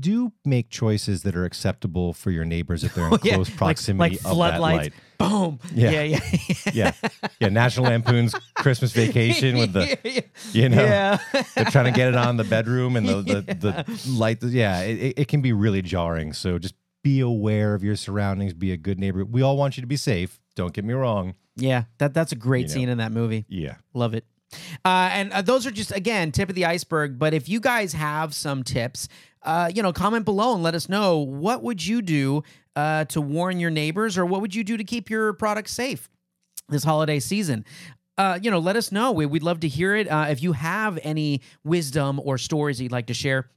Do 0.00 0.32
make 0.44 0.70
choices 0.70 1.24
that 1.24 1.34
are 1.34 1.44
acceptable 1.44 2.12
for 2.12 2.30
your 2.30 2.44
neighbors 2.44 2.84
if 2.84 2.94
they're 2.94 3.08
in 3.08 3.18
Yeah, 3.24 3.34
close 3.34 3.48
like- 3.48 3.56
proximity 3.58 4.14
like, 4.16 4.18
of 4.18 4.22
that 4.22 4.30
floodlights. 4.34 4.94
Boom. 5.18 5.58
Yeah. 5.74 5.90
yeah, 5.90 6.02
yeah. 6.02 6.20
Yeah, 6.72 6.92
yeah. 7.40 7.48
National 7.48 7.86
Lampoon's 7.86 8.34
Christmas 8.54 8.92
Vacation 8.94 9.58
with 9.58 9.72
the, 9.72 10.24
you 10.52 10.68
know, 10.68 10.82
Yeah. 10.82 11.18
they're 11.54 11.64
trying 11.66 11.86
to 11.86 11.90
get 11.92 12.08
it 12.08 12.16
on 12.16 12.36
the 12.36 12.44
bedroom 12.44 12.96
and 12.96 13.08
the 13.08 13.16
the, 13.22 13.40
the 13.54 14.00
light. 14.10 14.42
Yeah, 14.42 14.80
it, 14.80 14.98
it- 14.98 15.18
it 15.18 15.28
can 15.28 15.40
be 15.42 15.52
really 15.52 15.82
jarring. 15.82 16.32
So 16.32 16.58
just 16.58 16.74
be 17.02 17.20
aware 17.20 17.74
of 17.74 17.84
your 17.84 17.96
surroundings. 17.96 18.54
Be 18.54 18.72
a 18.72 18.76
good 18.76 18.98
neighbor. 18.98 19.24
We 19.24 19.42
all 19.42 19.56
want 19.56 19.76
you 19.76 19.80
to 19.82 19.86
be 19.86 19.96
safe. 19.96 20.40
Don't 20.56 20.72
get 20.72 20.84
me 20.84 20.94
wrong. 20.94 21.34
yeah, 21.56 21.84
that 21.98 22.14
that's 22.14 22.32
a 22.32 22.36
great 22.36 22.62
You 22.62 22.66
know. 22.68 22.74
scene 22.74 22.88
in 22.88 22.98
that 22.98 23.12
movie. 23.12 23.44
Yeah. 23.48 23.76
Love 23.92 24.14
it. 24.14 24.24
Uh, 24.84 25.10
and 25.12 25.32
uh, 25.32 25.42
those 25.42 25.66
are 25.66 25.70
just 25.72 25.90
again 25.90 26.30
tip 26.32 26.48
of 26.48 26.54
the 26.54 26.64
iceberg. 26.64 27.18
But 27.18 27.34
if 27.34 27.48
you 27.48 27.60
guys 27.60 27.92
have 27.92 28.34
some 28.34 28.62
tips, 28.62 29.08
uh, 29.42 29.70
you 29.74 29.82
know, 29.82 29.92
comment 29.92 30.24
below 30.24 30.54
and 30.54 30.62
let 30.62 30.74
us 30.74 30.88
know 30.88 31.18
what 31.18 31.62
would 31.62 31.84
you 31.84 32.02
do 32.02 32.42
uh, 32.76 33.04
to 33.06 33.20
warn 33.20 33.60
your 33.60 33.70
neighbors, 33.70 34.18
or 34.18 34.26
what 34.26 34.40
would 34.40 34.54
you 34.54 34.64
do 34.64 34.76
to 34.76 34.84
keep 34.84 35.10
your 35.10 35.32
products 35.32 35.72
safe 35.72 36.08
this 36.68 36.84
holiday 36.84 37.20
season. 37.20 37.64
Uh, 38.16 38.38
you 38.40 38.50
know, 38.50 38.58
let 38.58 38.76
us 38.76 38.92
know. 38.92 39.12
We, 39.12 39.26
we'd 39.26 39.42
love 39.42 39.60
to 39.60 39.68
hear 39.68 39.96
it. 39.96 40.08
Uh, 40.08 40.26
if 40.30 40.42
you 40.42 40.52
have 40.52 40.98
any 41.02 41.42
wisdom 41.64 42.20
or 42.20 42.38
stories 42.38 42.80
you'd 42.80 42.92
like 42.92 43.06
to 43.06 43.14
share, 43.14 43.50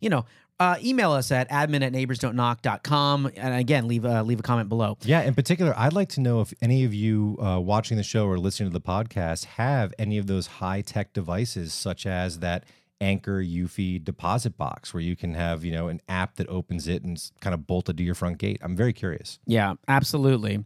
you 0.00 0.10
know, 0.10 0.26
uh, 0.60 0.76
email 0.82 1.12
us 1.12 1.30
at 1.30 1.48
admin 1.50 1.82
at 1.82 1.92
neighborsdon'tknock.com. 1.92 3.30
And 3.36 3.54
again, 3.54 3.86
leave 3.86 4.04
a, 4.04 4.22
leave 4.24 4.40
a 4.40 4.42
comment 4.42 4.68
below. 4.68 4.98
Yeah, 5.02 5.22
in 5.22 5.34
particular, 5.34 5.72
I'd 5.76 5.92
like 5.92 6.08
to 6.10 6.20
know 6.20 6.40
if 6.40 6.52
any 6.60 6.84
of 6.84 6.92
you 6.92 7.38
uh, 7.40 7.60
watching 7.60 7.96
the 7.96 8.02
show 8.02 8.26
or 8.26 8.38
listening 8.38 8.68
to 8.68 8.72
the 8.72 8.80
podcast 8.80 9.44
have 9.44 9.94
any 9.98 10.18
of 10.18 10.26
those 10.26 10.46
high 10.46 10.80
tech 10.80 11.12
devices, 11.12 11.72
such 11.72 12.06
as 12.06 12.40
that 12.40 12.64
Anker 13.00 13.42
Eufy 13.42 14.02
deposit 14.02 14.56
box, 14.56 14.92
where 14.92 15.02
you 15.02 15.16
can 15.16 15.34
have 15.34 15.64
you 15.64 15.72
know 15.72 15.88
an 15.88 16.00
app 16.08 16.36
that 16.36 16.48
opens 16.48 16.88
it 16.88 17.02
and 17.02 17.16
it's 17.16 17.32
kind 17.40 17.54
of 17.54 17.66
bolted 17.66 17.96
to 17.96 18.02
your 18.02 18.14
front 18.14 18.38
gate. 18.38 18.58
I'm 18.62 18.76
very 18.76 18.92
curious. 18.92 19.38
Yeah, 19.46 19.74
absolutely. 19.86 20.64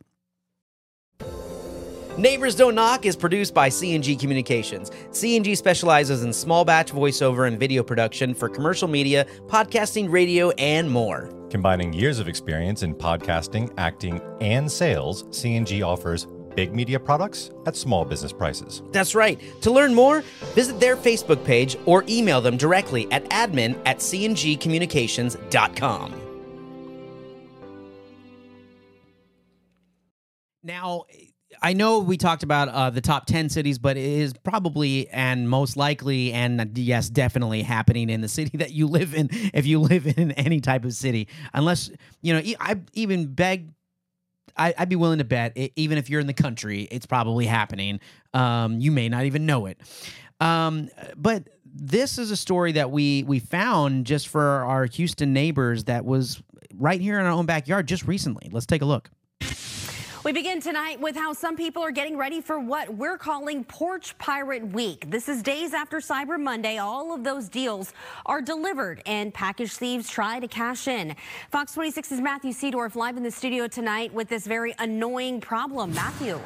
Neighbors 2.19 2.55
Don't 2.55 2.75
Knock 2.75 3.07
is 3.07 3.17
produced 3.17 3.55
by 3.55 3.71
C&G 3.71 4.17
Communications. 4.17 4.91
C&G 5.13 5.55
specializes 5.55 6.23
in 6.23 6.31
small 6.35 6.63
batch 6.63 6.93
voiceover 6.93 7.49
and 7.49 7.59
video 7.59 7.83
production 7.83 8.35
for 8.35 8.51
commercial 8.51 8.87
media, 8.87 9.25
podcasting, 9.47 10.11
radio, 10.13 10.51
and 10.51 10.91
more. 10.91 11.31
Combining 11.49 11.91
years 11.91 12.19
of 12.19 12.29
experience 12.29 12.83
in 12.83 12.95
podcasting, 12.95 13.73
acting, 13.79 14.21
and 14.43 14.71
sales, 14.71 15.25
C&G 15.31 15.81
offers 15.81 16.27
big 16.55 16.75
media 16.75 17.01
products 17.01 17.51
at 17.67 17.77
small 17.77 18.05
business 18.05 18.33
prices. 18.33 18.83
That's 18.93 19.15
right. 19.15 19.41
To 19.63 19.71
learn 19.71 19.95
more, 19.95 20.23
visit 20.55 20.81
their 20.81 20.97
Facebook 20.97 21.45
page 21.45 21.77
or 21.87 22.05
email 22.09 22.41
them 22.41 22.57
directly 22.57 23.11
at 23.13 23.25
admin 23.31 23.81
at 23.87 23.99
cngcommunications.com. 23.99 26.15
Now, 30.65 31.07
I 31.61 31.73
know 31.73 32.01
we 32.01 32.17
talked 32.17 32.43
about 32.43 32.69
uh, 32.69 32.91
the 32.91 33.01
top 33.01 33.27
10 33.27 33.49
cities, 33.49 33.79
but 33.79 33.97
it 33.97 34.05
is 34.05 34.33
probably 34.33 35.09
and 35.09 35.49
most 35.49 35.77
likely, 35.77 36.33
and 36.33 36.77
yes, 36.77 37.09
definitely 37.09 37.63
happening 37.63 38.11
in 38.11 38.21
the 38.21 38.29
city 38.29 38.57
that 38.59 38.73
you 38.73 38.87
live 38.87 39.15
in, 39.15 39.29
if 39.55 39.67
you 39.67 39.81
live 39.81 40.07
in 40.07 40.33
any 40.33 40.61
type 40.61 40.85
of 40.85 40.93
city. 40.93 41.29
Unless, 41.55 41.91
you 42.21 42.33
know, 42.33 42.43
I 42.61 42.81
even 42.95 43.27
beg, 43.27 43.71
I, 44.57 44.75
I'd 44.77 44.89
be 44.89 44.97
willing 44.97 45.19
to 45.19 45.25
bet, 45.25 45.57
e- 45.57 45.73
even 45.77 45.99
if 45.99 46.11
you're 46.11 46.21
in 46.21 46.27
the 46.27 46.33
country, 46.33 46.89
it's 46.91 47.07
probably 47.07 47.47
happening. 47.47 48.01
Um, 48.35 48.81
you 48.81 48.91
may 48.93 49.09
not 49.09 49.25
even 49.25 49.47
know 49.47 49.67
it. 49.67 49.81
Um, 50.41 50.89
but 51.17 51.49
this 51.65 52.19
is 52.19 52.31
a 52.31 52.37
story 52.37 52.73
that 52.73 52.91
we 52.91 53.23
we 53.23 53.39
found 53.39 54.07
just 54.07 54.29
for 54.29 54.43
our 54.43 54.87
Houston 54.87 55.33
neighbors 55.33 55.85
that 55.85 56.05
was 56.05 56.43
right 56.75 57.01
here 57.01 57.19
in 57.19 57.27
our 57.27 57.33
own 57.33 57.47
backyard 57.47 57.87
just 57.87 58.07
recently. 58.07 58.49
Let's 58.51 58.67
take 58.67 58.83
a 58.83 58.87
look. 58.87 59.11
We 60.25 60.31
begin 60.31 60.61
tonight 60.61 61.01
with 61.01 61.17
how 61.17 61.33
some 61.33 61.57
people 61.57 61.83
are 61.83 61.91
getting 61.91 62.17
ready 62.17 62.41
for 62.41 62.61
what 62.61 62.95
we're 62.95 63.19
calling 63.19 63.65
Porch 63.65 64.17
Pirate 64.19 64.65
Week. 64.69 65.11
This 65.11 65.29
is 65.29 65.43
days 65.43 65.75
after 65.75 65.97
Cyber 65.99 66.41
Monday. 66.41 66.79
All 66.79 67.13
of 67.13 67.25
those 67.25 67.49
deals 67.49 67.93
are 68.25 68.41
delivered 68.41 69.03
and 69.05 69.35
package 69.35 69.73
thieves 69.73 70.09
try 70.09 70.39
to 70.39 70.47
cash 70.47 70.87
in. 70.87 71.17
Fox 71.51 71.75
26's 71.75 72.21
Matthew 72.21 72.53
Seedorf 72.53 72.95
live 72.95 73.17
in 73.17 73.25
the 73.25 73.33
studio 73.33 73.67
tonight 73.67 74.15
with 74.15 74.29
this 74.29 74.47
very 74.47 74.77
annoying 74.79 75.41
problem. 75.41 75.93
Matthew. 75.93 76.39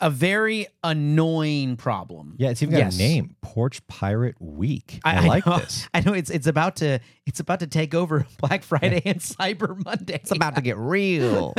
A 0.00 0.08
very 0.10 0.66
annoying 0.82 1.76
problem. 1.76 2.34
Yeah, 2.38 2.50
it's 2.50 2.62
even 2.62 2.72
got 2.72 2.78
Yes. 2.78 2.94
a 2.94 2.98
name, 2.98 3.36
Porch 3.42 3.86
Pirate 3.86 4.36
Week. 4.40 4.98
I, 5.04 5.26
like 5.26 5.46
know, 5.46 5.58
this. 5.58 5.88
I 5.94 6.00
know 6.00 6.14
it's 6.14 6.30
it's 6.30 6.46
about 6.46 6.76
to 6.76 7.00
it's 7.26 7.38
about 7.40 7.60
to 7.60 7.66
take 7.66 7.94
over 7.94 8.26
Black 8.38 8.62
Friday 8.62 9.02
and 9.04 9.18
Cyber 9.18 9.82
Monday. 9.84 10.14
It's 10.14 10.30
about 10.30 10.54
to 10.56 10.62
get 10.62 10.78
real. 10.78 11.54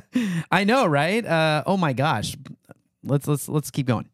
I 0.50 0.64
know, 0.64 0.86
right? 0.86 1.24
Uh, 1.24 1.62
oh 1.66 1.76
my 1.76 1.92
gosh. 1.92 2.36
Let's 3.04 3.28
let's 3.28 3.48
let's 3.48 3.70
keep 3.70 3.86
going. 3.86 4.08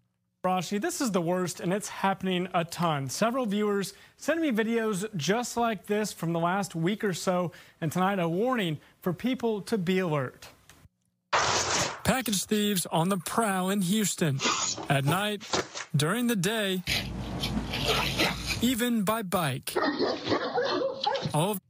Rashi, 0.44 0.80
this 0.80 1.02
is 1.02 1.10
the 1.10 1.20
worst, 1.20 1.60
and 1.60 1.70
it's 1.70 1.88
happening 1.88 2.48
a 2.54 2.64
ton. 2.64 3.10
Several 3.10 3.44
viewers 3.44 3.92
send 4.16 4.40
me 4.40 4.50
videos 4.50 5.04
just 5.14 5.56
like 5.58 5.84
this 5.86 6.14
from 6.14 6.32
the 6.32 6.38
last 6.40 6.74
week 6.74 7.04
or 7.04 7.12
so, 7.12 7.52
and 7.80 7.92
tonight 7.92 8.18
a 8.18 8.26
warning 8.26 8.78
for 9.02 9.12
people 9.12 9.60
to 9.62 9.76
be 9.76 9.98
alert. 9.98 10.48
Package 12.04 12.44
thieves 12.44 12.86
on 12.86 13.08
the 13.08 13.18
prowl 13.18 13.70
in 13.70 13.82
Houston. 13.82 14.40
At 14.88 15.04
night, 15.04 15.42
during 15.94 16.26
the 16.26 16.36
day, 16.36 16.82
even 18.62 19.02
by 19.02 19.22
bike. 19.22 19.74
All 21.34 21.52
of 21.52 21.60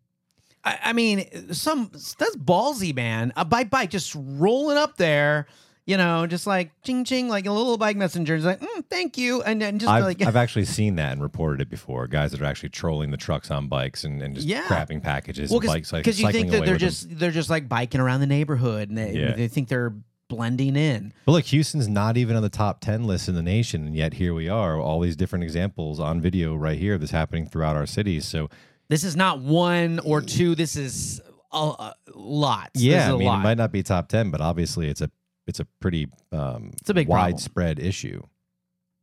I, 0.65 0.79
I 0.85 0.93
mean, 0.93 1.53
some 1.55 1.91
that's 1.93 2.37
ballsy, 2.37 2.95
man. 2.95 3.33
A 3.37 3.45
bike 3.45 3.71
bike 3.71 3.91
just 3.91 4.15
rolling 4.17 4.77
up 4.77 4.97
there, 4.99 5.47
you 5.87 5.97
know, 5.97 6.27
just 6.27 6.47
like 6.47 6.71
ching 6.83 7.05
ching, 7.05 7.29
like 7.29 7.47
a 7.47 7.53
little 7.53 7.79
bike 7.79 7.97
messenger. 7.97 8.35
It's 8.37 8.45
like, 8.45 8.61
mm, 8.61 8.85
thank 8.91 9.17
you, 9.17 9.43
and 9.43 9.61
then 9.61 9.79
just 9.79 9.91
I've, 9.91 10.05
like 10.05 10.21
I've 10.27 10.37
actually 10.37 10.67
seen 10.67 10.97
that 10.97 11.13
and 11.13 11.23
reported 11.23 11.61
it 11.63 11.71
before. 11.71 12.07
Guys 12.07 12.33
that 12.33 12.41
are 12.43 12.45
actually 12.47 12.69
trolling 12.71 13.11
the 13.11 13.17
trucks 13.17 13.51
on 13.51 13.69
bikes 13.69 14.05
and, 14.05 14.23
and 14.23 14.35
just 14.35 14.47
Yeah. 14.47 14.67
grabbing 14.69 15.01
packages 15.01 15.51
well, 15.51 15.61
and 15.61 15.67
bikes 15.69 15.93
like 15.93 16.05
because 16.05 16.21
you 16.21 16.31
think 16.31 16.51
that 16.51 16.65
they're 16.65 16.73
with 16.75 16.81
them. 16.81 16.89
just 16.89 17.19
they're 17.19 17.31
just 17.31 17.49
like 17.51 17.69
biking 17.69 18.01
around 18.01 18.21
the 18.21 18.27
neighborhood, 18.27 18.89
and 18.91 18.99
they, 18.99 19.13
Yeah. 19.13 19.33
they 19.33 19.49
think 19.49 19.69
they're 19.69 19.95
blending 20.31 20.77
in. 20.77 21.13
But 21.27 21.33
look, 21.33 21.45
Houston's 21.47 21.89
not 21.89 22.17
even 22.17 22.35
on 22.37 22.43
the 22.43 22.49
top 22.49 22.81
10 22.81 23.05
list 23.05 23.29
in 23.29 23.35
the 23.35 23.43
nation. 23.43 23.87
And 23.87 23.95
yet 23.95 24.15
here 24.15 24.33
we 24.33 24.49
are, 24.49 24.81
all 24.81 25.01
these 25.01 25.17
different 25.17 25.45
examples 25.45 26.01
on 26.01 26.23
video 26.23 26.55
right 26.55 26.79
here 26.79 26.97
that's 26.97 27.11
happening 27.13 27.47
throughout 27.47 27.77
our 27.77 27.85
cities. 27.87 28.25
So, 28.25 28.49
This 28.89 29.05
is 29.05 29.15
not 29.17 29.41
one 29.41 29.99
or 30.01 30.23
two. 30.23 30.55
This 30.55 30.75
is 30.77 31.21
a, 31.53 31.57
a 31.59 31.95
lot. 32.15 32.71
This 32.73 32.83
is 32.85 32.89
yeah, 32.89 33.09
I 33.11 33.15
a 33.15 33.19
mean, 33.19 33.27
lot. 33.29 33.41
it 33.41 33.43
might 33.43 33.59
not 33.59 33.73
be 33.73 33.83
top 33.83 34.09
10, 34.09 34.31
but 34.31 34.41
obviously 34.41 34.89
it's 34.89 35.03
a 35.03 35.11
it's 35.47 35.59
a 35.61 35.65
pretty 35.81 36.07
um, 36.33 36.71
It's 36.81 36.89
a 36.91 36.95
big 36.95 37.09
problem. 37.09 37.33
widespread 37.33 37.79
issue. 37.81 38.23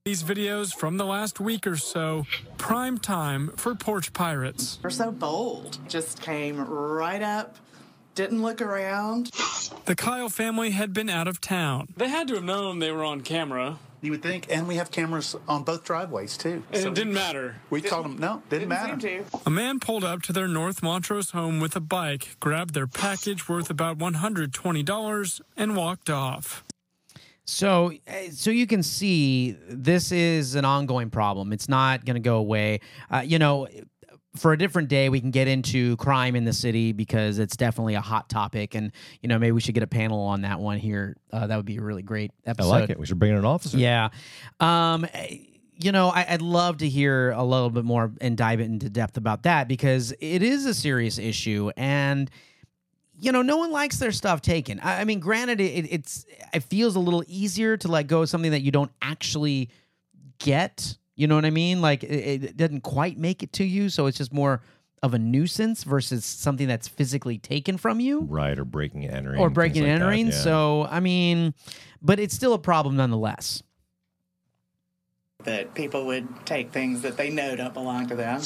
these 0.05 0.23
videos 0.23 0.73
from 0.73 0.95
the 0.97 1.05
last 1.05 1.41
week 1.41 1.67
or 1.67 1.75
so, 1.75 2.25
prime 2.57 2.97
time 2.97 3.49
for 3.57 3.75
porch 3.75 4.13
pirates. 4.13 4.79
We're 4.81 4.89
so 4.89 5.11
bold. 5.11 5.77
Just 5.89 6.21
came 6.21 6.61
right 6.61 7.21
up, 7.21 7.57
didn't 8.17 8.41
look 8.41 8.61
around. 8.63 9.29
The 9.85 9.95
Kyle 9.95 10.27
family 10.27 10.71
had 10.71 10.91
been 10.91 11.07
out 11.07 11.27
of 11.27 11.39
town. 11.39 11.89
They 11.95 12.09
had 12.09 12.27
to 12.29 12.33
have 12.33 12.43
known 12.43 12.79
they 12.79 12.91
were 12.91 13.03
on 13.03 13.21
camera. 13.21 13.77
You 14.01 14.09
would 14.11 14.23
think, 14.23 14.47
and 14.49 14.67
we 14.67 14.75
have 14.75 14.89
cameras 14.89 15.35
on 15.47 15.63
both 15.63 15.83
driveways 15.83 16.35
too. 16.35 16.63
And 16.71 16.81
So 16.81 16.87
it 16.89 16.95
didn't 16.95 17.13
matter. 17.13 17.57
We 17.69 17.81
called 17.81 18.05
them. 18.05 18.17
No, 18.17 18.41
didn't, 18.49 18.69
matter. 18.69 18.99
Seem 18.99 19.23
to. 19.23 19.39
A 19.45 19.51
man 19.51 19.79
pulled 19.79 20.03
up 20.03 20.23
to 20.23 20.33
their 20.33 20.47
North 20.47 20.81
Montrose 20.81 21.29
home 21.29 21.59
with 21.59 21.75
a 21.75 21.79
bike, 21.79 22.37
grabbed 22.39 22.73
their 22.73 22.87
package 22.87 23.47
worth 23.47 23.69
about 23.69 23.99
$120, 23.99 25.41
and 25.55 25.75
walked 25.75 26.09
off. 26.09 26.63
So, 27.45 27.93
uh, 28.07 28.31
so 28.31 28.49
you 28.49 28.65
can 28.65 28.81
see 28.81 29.55
this 29.69 30.11
is 30.11 30.55
an 30.55 30.65
ongoing 30.65 31.11
problem. 31.11 31.53
It's 31.53 31.69
not 31.69 32.03
going 32.03 32.15
to 32.15 32.19
go 32.19 32.37
away. 32.37 32.81
Uh, 33.11 33.23
you 33.25 33.39
know, 33.39 33.67
for 34.37 34.53
a 34.53 34.57
different 34.57 34.89
day, 34.89 35.09
we 35.09 35.19
can 35.19 35.31
get 35.31 35.47
into 35.47 35.97
crime 35.97 36.35
in 36.35 36.45
the 36.45 36.53
city 36.53 36.91
because 36.91 37.39
it's 37.39 37.57
definitely 37.57 37.95
a 37.95 38.01
hot 38.01 38.29
topic, 38.29 38.75
and 38.75 38.91
you 39.21 39.29
know, 39.29 39.39
maybe 39.39 39.51
we 39.51 39.61
should 39.61 39.73
get 39.73 39.83
a 39.83 39.87
panel 39.87 40.21
on 40.21 40.41
that 40.41 40.59
one 40.59 40.77
here. 40.77 41.17
Uh, 41.31 41.47
that 41.47 41.55
would 41.55 41.65
be 41.65 41.77
a 41.77 41.81
really 41.81 42.03
great 42.03 42.31
episode 42.45 42.69
I 42.69 42.79
like 42.81 42.89
it. 42.89 42.99
We 42.99 43.05
should 43.05 43.19
bring 43.19 43.31
in 43.31 43.37
an 43.37 43.45
officer. 43.45 43.77
Yeah. 43.77 44.09
Um, 44.59 45.07
you 45.79 45.91
know, 45.91 46.09
I, 46.09 46.25
I'd 46.29 46.41
love 46.41 46.77
to 46.77 46.89
hear 46.89 47.31
a 47.31 47.43
little 47.43 47.69
bit 47.69 47.85
more 47.85 48.11
and 48.19 48.35
dive 48.35 48.59
into 48.59 48.89
depth 48.89 49.17
about 49.17 49.43
that 49.43 49.67
because 49.67 50.13
it 50.19 50.41
is 50.41 50.65
a 50.65 50.73
serious 50.73 51.19
issue 51.19 51.71
and 51.77 52.31
you 53.19 53.31
know, 53.31 53.41
no 53.41 53.57
one 53.57 53.71
likes 53.71 53.97
their 53.97 54.11
stuff 54.11 54.41
taken. 54.41 54.79
I, 54.79 55.01
I 55.01 55.03
mean, 55.03 55.19
granted, 55.19 55.59
it, 55.59 55.87
it's 55.91 56.25
it 56.53 56.61
feels 56.61 56.95
a 56.95 56.99
little 56.99 57.23
easier 57.27 57.75
to 57.77 57.87
let 57.87 58.07
go 58.07 58.21
of 58.21 58.29
something 58.29 58.51
that 58.51 58.61
you 58.61 58.71
don't 58.71 58.91
actually 59.01 59.69
get. 60.39 60.97
You 61.17 61.27
know 61.27 61.35
what 61.35 61.43
I 61.45 61.49
mean? 61.49 61.81
Like 61.81 62.03
it, 62.03 62.43
it 62.43 62.57
doesn't 62.57 62.81
quite 62.81 63.17
make 63.17 63.43
it 63.43 63.51
to 63.53 63.65
you, 63.65 63.89
so 63.89 64.05
it's 64.05 64.17
just 64.17 64.31
more 64.31 64.61
of 65.03 65.13
a 65.13 65.19
nuisance 65.19 65.83
versus 65.83 66.23
something 66.25 66.67
that's 66.67 66.87
physically 66.87 67.37
taken 67.37 67.77
from 67.77 67.99
you 67.99 68.21
Right, 68.21 68.57
or 68.57 68.65
breaking 68.65 69.03
and 69.05 69.13
entering. 69.13 69.39
or 69.41 69.49
breaking 69.49 69.83
and 69.83 69.91
like 69.93 69.99
that, 69.99 70.05
entering. 70.05 70.27
yeah. 70.27 70.31
So, 70.33 70.87
I 70.89 70.99
mean, 71.01 71.53
but 72.01 72.19
it's 72.19 72.33
still 72.33 72.53
a 72.53 72.59
problem 72.59 72.95
nonetheless. 72.95 73.61
That 75.43 75.75
people 75.75 76.05
would 76.07 76.27
take 76.45 76.71
things 76.71 77.01
that 77.03 77.15
they 77.15 77.29
know 77.29 77.55
don't 77.55 77.73
belong 77.73 78.07
to 78.07 78.15
them. 78.15 78.41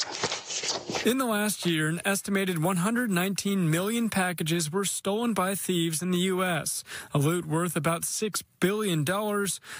In 1.05 1.17
the 1.17 1.25
last 1.25 1.65
year, 1.65 1.87
an 1.87 2.01
estimated 2.05 2.61
119 2.61 3.69
million 3.71 4.09
packages 4.09 4.71
were 4.71 4.83
stolen 4.85 5.33
by 5.33 5.55
thieves 5.55 6.01
in 6.01 6.11
the 6.11 6.17
U.S., 6.19 6.83
a 7.13 7.17
loot 7.17 7.45
worth 7.45 7.75
about 7.77 8.01
$6 8.03 8.43
billion, 8.59 9.05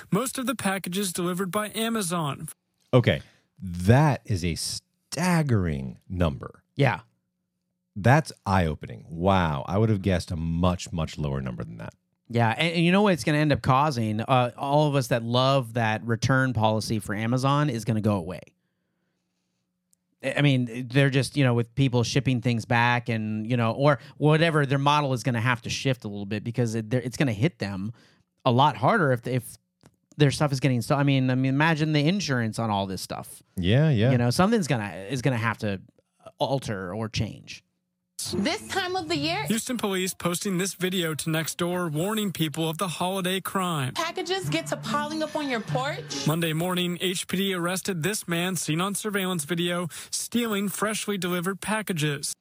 most 0.10 0.38
of 0.38 0.46
the 0.48 0.56
packages 0.56 1.12
delivered 1.12 1.52
by 1.52 1.70
Amazon. 1.76 2.48
Okay, 2.94 3.22
that 3.62 4.22
is 4.26 4.44
a 4.44 4.56
staggering 4.56 6.00
number. 6.10 6.64
Yeah. 6.76 7.02
That's 7.96 8.32
eye 8.46 8.66
opening. 8.66 9.06
Wow, 9.10 9.66
I 9.68 9.78
would 9.78 9.90
have 9.90 10.02
guessed 10.02 10.32
a 10.32 10.36
much 10.36 10.92
much 10.92 11.18
lower 11.18 11.42
number 11.42 11.64
than 11.64 11.78
that. 11.78 11.94
Yeah, 12.30 12.56
and, 12.58 12.74
and 12.74 12.86
you 12.86 12.94
know 12.94 13.02
what 13.02 13.14
it's 13.14 13.26
going 13.26 13.36
to 13.36 13.40
end 13.40 13.52
up 13.52 13.62
causing? 13.62 14.22
Uh, 14.22 14.52
all 14.58 14.88
of 14.88 14.96
us 14.96 15.08
that 15.08 15.24
love 15.24 15.74
that 15.74 16.06
return 16.06 16.54
policy 16.54 17.00
for 17.00 17.14
Amazon 17.14 17.70
is 17.70 17.84
going 17.84 17.96
to 17.96 18.02
go 18.02 18.16
away. 18.16 18.42
I 20.24 20.42
mean, 20.42 20.88
they're 20.90 21.10
just 21.10 21.36
you 21.36 21.44
know 21.44 21.54
with 21.54 21.74
people 21.76 22.04
shipping 22.04 22.42
things 22.42 22.64
back 22.64 23.10
and 23.10 23.50
you 23.50 23.58
know 23.58 23.74
or 23.74 24.00
whatever 24.18 24.66
their 24.66 24.78
model 24.78 25.12
is 25.14 25.24
going 25.24 25.36
to 25.36 25.42
have 25.42 25.62
to 25.64 25.70
shift 25.70 26.06
a 26.06 26.08
little 26.08 26.26
bit 26.26 26.44
because 26.44 26.76
it, 26.76 26.94
it's 26.94 27.18
going 27.18 27.28
to 27.28 27.34
hit 27.34 27.60
them 27.60 27.92
a 28.46 28.52
lot 28.52 28.78
harder 28.78 29.12
if 29.12 29.28
if 29.28 29.58
their 30.18 30.32
stuff 30.32 30.52
is 30.52 30.60
getting 30.60 30.82
so. 30.82 30.96
I 30.96 31.04
mean, 31.04 31.30
I 31.30 31.36
mean, 31.36 31.54
imagine 31.54 31.94
the 31.94 32.08
insurance 32.08 32.60
on 32.60 32.70
all 32.70 32.86
this 32.86 33.02
stuff. 33.02 33.42
Yeah, 33.58 33.90
yeah. 33.90 34.12
You 34.12 34.18
know, 34.18 34.30
something's 34.30 34.68
gonna 34.68 35.08
is 35.10 35.22
gonna 35.22 35.38
have 35.38 35.58
to 35.60 35.82
alter 36.38 36.94
or 36.94 37.10
change. 37.10 37.64
This 38.34 38.68
time 38.68 38.96
of 38.96 39.10
the 39.10 39.18
year, 39.18 39.44
Houston 39.46 39.78
police 39.78 40.14
posting 40.14 40.60
this 40.60 40.76
video 40.76 41.16
to 41.16 41.30
Nextdoor 41.30 41.92
warning 41.92 42.32
people 42.32 42.70
of 42.70 42.78
the 42.78 42.88
holiday 42.88 43.40
crime. 43.40 43.94
packages 43.94 44.48
get 44.48 44.68
to 44.68 44.78
piling 44.78 45.24
up 45.24 45.36
on 45.36 45.50
your 45.50 45.60
porch. 45.60 46.28
Monday 46.28 46.54
morning, 46.54 47.00
HPD 47.00 47.58
arrested 47.58 48.04
this 48.04 48.28
man 48.28 48.56
seen 48.56 48.80
on 48.80 48.94
surveillance 48.94 49.44
video 49.46 49.88
stealing 50.12 50.70
freshly 50.70 51.18
delivered 51.18 51.62
packages. 51.62 52.34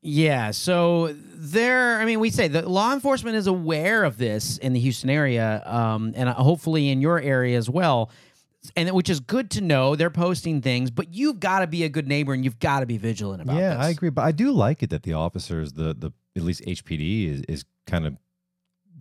Yeah, 0.00 0.52
so 0.52 1.14
there. 1.34 1.98
I 1.98 2.04
mean, 2.04 2.20
we 2.20 2.30
say 2.30 2.48
that 2.48 2.68
law 2.68 2.92
enforcement 2.92 3.36
is 3.36 3.48
aware 3.48 4.04
of 4.04 4.16
this 4.16 4.56
in 4.58 4.72
the 4.72 4.80
Houston 4.80 5.10
area, 5.10 5.62
um, 5.66 6.12
and 6.14 6.28
hopefully 6.28 6.88
in 6.88 7.00
your 7.00 7.20
area 7.20 7.58
as 7.58 7.68
well, 7.68 8.10
and 8.76 8.88
which 8.92 9.10
is 9.10 9.18
good 9.18 9.50
to 9.52 9.60
know. 9.60 9.96
They're 9.96 10.08
posting 10.08 10.62
things, 10.62 10.92
but 10.92 11.12
you've 11.12 11.40
got 11.40 11.60
to 11.60 11.66
be 11.66 11.82
a 11.82 11.88
good 11.88 12.06
neighbor 12.06 12.32
and 12.32 12.44
you've 12.44 12.60
got 12.60 12.80
to 12.80 12.86
be 12.86 12.96
vigilant 12.96 13.42
about 13.42 13.56
yeah, 13.56 13.74
this. 13.74 13.86
I 13.86 13.88
agree, 13.90 14.10
but 14.10 14.22
I 14.22 14.30
do 14.30 14.52
like 14.52 14.84
it 14.84 14.90
that 14.90 15.02
the 15.02 15.14
officers, 15.14 15.72
the 15.72 15.94
the 15.94 16.12
at 16.36 16.44
least 16.44 16.62
HPD 16.64 17.28
is 17.28 17.42
is 17.48 17.64
kind 17.86 18.06
of 18.06 18.16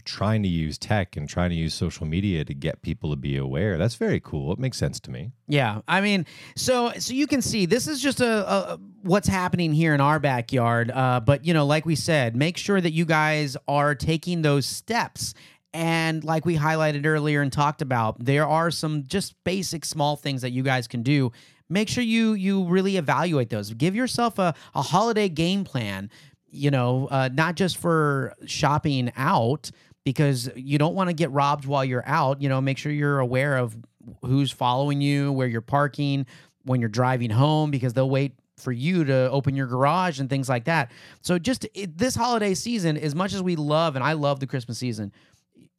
trying 0.06 0.44
to 0.44 0.50
use 0.50 0.78
tech 0.78 1.18
and 1.18 1.28
trying 1.28 1.50
to 1.50 1.56
use 1.56 1.74
social 1.74 2.06
media 2.06 2.46
to 2.46 2.54
get 2.54 2.82
people 2.82 3.10
to 3.10 3.16
be 3.16 3.38
aware. 3.38 3.78
That's 3.78 3.96
very 3.96 4.20
cool. 4.20 4.52
It 4.54 4.60
makes 4.60 4.78
sense 4.78 5.00
to 5.02 5.12
me. 5.12 5.32
Yeah, 5.48 5.82
I 5.88 6.02
mean, 6.02 6.26
so 6.56 6.92
so 6.98 7.14
you 7.14 7.28
can 7.28 7.42
see 7.42 7.66
this 7.66 7.88
is 7.88 8.02
just 8.02 8.22
a, 8.22 8.50
a 8.50 8.80
what's 9.04 9.28
happening 9.28 9.74
here 9.74 9.94
in 9.94 10.02
our 10.02 10.20
backyard. 10.20 10.92
Uh, 10.92 11.20
but 11.20 11.46
you 11.46 11.54
know, 11.54 11.66
like 11.66 11.86
we 11.86 11.96
said, 11.96 12.36
make 12.36 12.58
sure 12.58 12.82
that 12.82 12.92
you 12.92 13.06
guys 13.06 13.58
are 13.68 13.96
taking 13.96 14.42
those 14.42 14.66
steps. 14.66 15.34
And 15.74 16.24
like 16.24 16.46
we 16.46 16.58
highlighted 16.58 17.06
earlier 17.06 17.42
and 17.42 17.52
talked 17.52 17.82
about, 17.82 18.24
there 18.24 18.48
are 18.48 18.72
some 18.72 19.04
just 19.06 19.36
basic 19.44 19.86
small 19.86 20.16
things 20.16 20.42
that 20.42 20.52
you 20.52 20.64
guys 20.64 20.88
can 20.88 21.04
do. 21.04 21.32
Make 21.70 21.90
sure 21.90 22.04
you 22.04 22.34
you 22.34 22.64
really 22.66 22.98
evaluate 22.98 23.50
those. 23.50 23.74
Give 23.74 23.96
yourself 23.96 24.40
a, 24.40 24.56
a 24.74 24.82
holiday 24.82 25.30
game 25.30 25.64
plan. 25.64 26.10
You 26.50 26.72
know, 26.72 27.08
uh, 27.12 27.30
not 27.34 27.56
just 27.56 27.78
for 27.78 28.34
shopping 28.46 29.12
out 29.18 29.70
because 30.08 30.50
you 30.56 30.78
don't 30.78 30.96
want 30.96 31.10
to 31.10 31.14
get 31.14 31.30
robbed 31.32 31.66
while 31.66 31.84
you're 31.84 32.08
out. 32.08 32.42
You 32.42 32.48
know, 32.48 32.62
make 32.62 32.78
sure 32.78 32.94
you're 32.94 33.20
aware 33.20 33.58
of 33.58 33.78
who's 34.22 34.54
following 34.54 35.02
you, 35.02 35.34
where 35.34 35.48
you're 35.48 35.60
parking, 35.60 36.26
when 36.64 36.80
you're 36.80 36.88
driving 36.88 37.30
home, 37.30 37.72
because 37.72 37.92
they'll 37.92 38.10
wait 38.10 38.34
for 38.56 38.72
you 38.72 39.04
to 39.04 39.30
open 39.30 39.54
your 39.54 39.68
garage 39.68 40.22
and 40.22 40.30
things 40.30 40.48
like 40.48 40.64
that. 40.64 40.94
So 41.24 41.38
just 41.38 41.68
it, 41.74 41.98
this 41.98 42.16
holiday 42.16 42.54
season, 42.54 42.96
as 42.96 43.16
much 43.16 43.34
as 43.34 43.44
we 43.44 43.58
love 43.58 43.98
and 43.98 44.04
I 44.04 44.14
love 44.14 44.40
the 44.40 44.48
Christmas 44.48 44.78
season, 44.78 45.12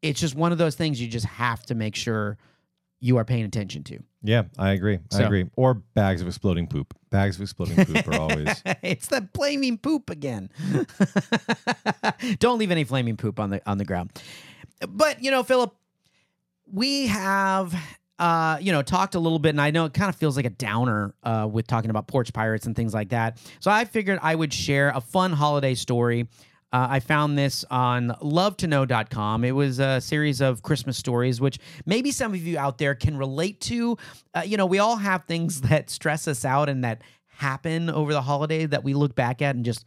it's 0.03 0.21
just 0.21 0.35
one 0.35 0.53
of 0.53 0.59
those 0.59 0.75
things 0.75 1.01
you 1.01 1.09
just 1.09 1.25
have 1.25 1.63
to 1.63 1.75
make 1.75 1.97
sure 1.97 2.37
you 3.01 3.17
are 3.19 3.25
paying 3.25 3.45
attention 3.45 3.85
to. 3.85 4.01
Yeah, 4.23 4.45
I 4.59 4.73
agree. 4.73 4.97
I 5.13 5.17
So- 5.17 5.25
agree. 5.27 5.47
Or 5.57 5.75
bags 5.75 6.21
of 6.21 6.27
exploding 6.27 6.67
poop. 6.67 6.95
Bags 7.11 7.37
of 7.37 7.43
exploding 7.43 7.85
poop 7.87 8.09
are 8.09 8.21
always. 8.21 8.63
it's 8.83 9.07
the 9.07 9.29
flaming 9.35 9.79
poop 9.79 10.11
again. 10.11 10.51
Don't 12.39 12.59
leave 12.59 12.71
any 12.71 12.85
flaming 12.85 13.17
poop 13.17 13.39
on 13.41 13.51
the 13.51 13.63
on 13.69 13.79
the 13.79 13.85
ground. 13.85 14.11
But 14.89 15.23
you 15.23 15.31
know, 15.31 15.43
Philip, 15.43 15.75
we 16.71 17.07
have 17.07 17.75
uh, 18.19 18.59
you 18.61 18.73
know 18.73 18.83
talked 18.83 19.15
a 19.15 19.21
little 19.21 19.39
bit, 19.39 19.51
and 19.51 19.61
I 19.61 19.71
know 19.71 19.85
it 19.87 19.95
kind 19.95 20.09
of 20.09 20.17
feels 20.17 20.37
like 20.37 20.47
a 20.47 20.51
downer 20.51 21.15
uh, 21.23 21.49
with 21.51 21.67
talking 21.67 21.91
about 21.91 22.09
porch 22.09 22.33
pirates 22.33 22.67
and 22.67 22.75
things 22.77 22.93
like 22.95 23.11
that. 23.11 23.39
So 23.61 23.71
I 23.71 23.85
figured 23.85 24.19
I 24.23 24.35
would 24.35 24.53
share 24.53 24.91
a 24.95 25.01
fun 25.01 25.33
holiday 25.33 25.75
story. 25.75 26.29
Uh, 26.73 26.87
I 26.91 27.01
found 27.01 27.39
this 27.39 27.65
on 27.71 28.09
lovetoknow.com. 28.23 29.45
It 29.45 29.53
was 29.53 29.79
a 29.79 30.01
series 30.01 30.41
of 30.41 30.63
Christmas 30.63 30.97
stories, 30.97 31.41
which 31.41 31.59
maybe 31.87 32.11
some 32.11 32.35
of 32.35 32.47
you 32.47 32.59
out 32.59 32.79
there 32.79 32.95
can 32.95 33.17
relate 33.17 33.61
to. 33.63 33.97
Uh, 34.35 34.43
you 34.45 34.57
know, 34.57 34.67
we 34.67 34.79
all 34.79 34.97
have 34.97 35.25
things 35.25 35.61
that 35.63 35.91
stress 35.91 36.29
us 36.29 36.45
out 36.45 36.69
and 36.69 36.85
that 36.85 37.03
happen 37.27 37.89
over 37.89 38.13
the 38.13 38.23
holiday 38.23 38.67
that 38.67 38.85
we 38.85 38.95
look 38.95 39.15
back 39.15 39.41
at 39.41 39.55
and 39.55 39.65
just 39.65 39.85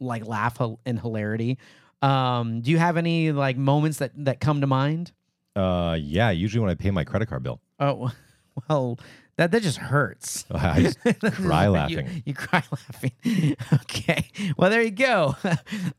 like 0.00 0.26
laugh 0.26 0.60
in 0.84 0.96
hilarity. 0.96 1.58
Um, 2.02 2.60
do 2.60 2.70
you 2.70 2.78
have 2.78 2.96
any 2.96 3.32
like 3.32 3.56
moments 3.56 3.98
that 3.98 4.12
that 4.24 4.40
come 4.40 4.60
to 4.60 4.66
mind? 4.66 5.12
Uh, 5.56 5.96
yeah. 6.00 6.30
Usually 6.30 6.60
when 6.60 6.70
I 6.70 6.74
pay 6.74 6.90
my 6.90 7.04
credit 7.04 7.28
card 7.28 7.42
bill, 7.42 7.60
Oh, 7.80 8.12
well, 8.68 8.98
that 9.38 9.50
that 9.52 9.62
just 9.62 9.78
hurts. 9.78 10.44
I 10.50 10.82
just 10.82 10.98
cry 11.32 11.64
You- 11.64 11.70
laughing. 11.70 12.22
You, 12.26 12.34
cry 12.34 12.62
laughing. 12.70 13.56
okay. 13.72 14.28
Well, 14.56 14.68
there 14.68 14.82
you 14.82 14.90
go. 14.90 15.36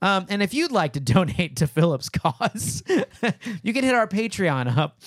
Um, 0.01 0.25
and 0.29 0.43
if 0.43 0.53
you'd 0.53 0.71
like 0.71 0.93
to 0.93 0.99
donate 0.99 1.55
to 1.57 1.67
Philip's 1.67 2.09
cause, 2.09 2.83
you 3.63 3.73
can 3.73 3.83
hit 3.83 3.95
our 3.95 4.07
Patreon 4.07 4.77
up 4.77 4.99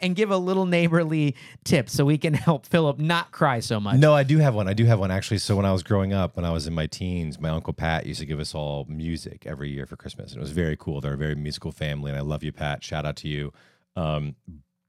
and 0.00 0.14
give 0.14 0.30
a 0.30 0.36
little 0.36 0.66
neighborly 0.66 1.34
tip 1.64 1.88
so 1.90 2.04
we 2.04 2.18
can 2.18 2.34
help 2.34 2.66
Philip 2.66 2.98
not 2.98 3.32
cry 3.32 3.60
so 3.60 3.80
much. 3.80 3.98
No, 3.98 4.14
I 4.14 4.22
do 4.22 4.38
have 4.38 4.54
one. 4.54 4.68
I 4.68 4.74
do 4.74 4.84
have 4.84 5.00
one 5.00 5.10
actually. 5.10 5.38
So 5.38 5.56
when 5.56 5.66
I 5.66 5.72
was 5.72 5.82
growing 5.82 6.12
up, 6.12 6.36
when 6.36 6.44
I 6.44 6.50
was 6.52 6.66
in 6.66 6.74
my 6.74 6.86
teens, 6.86 7.40
my 7.40 7.48
uncle 7.48 7.72
Pat 7.72 8.06
used 8.06 8.20
to 8.20 8.26
give 8.26 8.38
us 8.40 8.54
all 8.54 8.84
music 8.88 9.44
every 9.46 9.70
year 9.70 9.86
for 9.86 9.96
Christmas. 9.96 10.32
And 10.32 10.38
it 10.38 10.42
was 10.42 10.52
very 10.52 10.76
cool. 10.76 11.00
They're 11.00 11.14
a 11.14 11.16
very 11.18 11.34
musical 11.34 11.72
family, 11.72 12.10
and 12.10 12.18
I 12.18 12.22
love 12.22 12.44
you, 12.44 12.52
Pat. 12.52 12.84
Shout 12.84 13.06
out 13.06 13.16
to 13.16 13.28
you. 13.28 13.52
Um, 13.96 14.36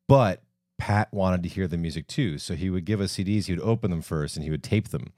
but 0.08 0.43
Pat 0.82 1.13
wanted 1.13 1.44
to 1.44 1.50
hear 1.50 1.67
the 1.67 1.78
music 1.78 2.08
too, 2.08 2.38
so 2.39 2.56
he 2.56 2.70
would 2.72 2.86
give 2.86 3.00
us 3.00 3.13
CDs. 3.13 3.46
He 3.46 3.54
would 3.54 3.62
open 3.63 3.91
them 3.91 4.02
first, 4.02 4.36
and 4.36 4.44
he 4.44 4.50
would 4.50 4.63
tape 4.63 4.88
them, 4.89 5.13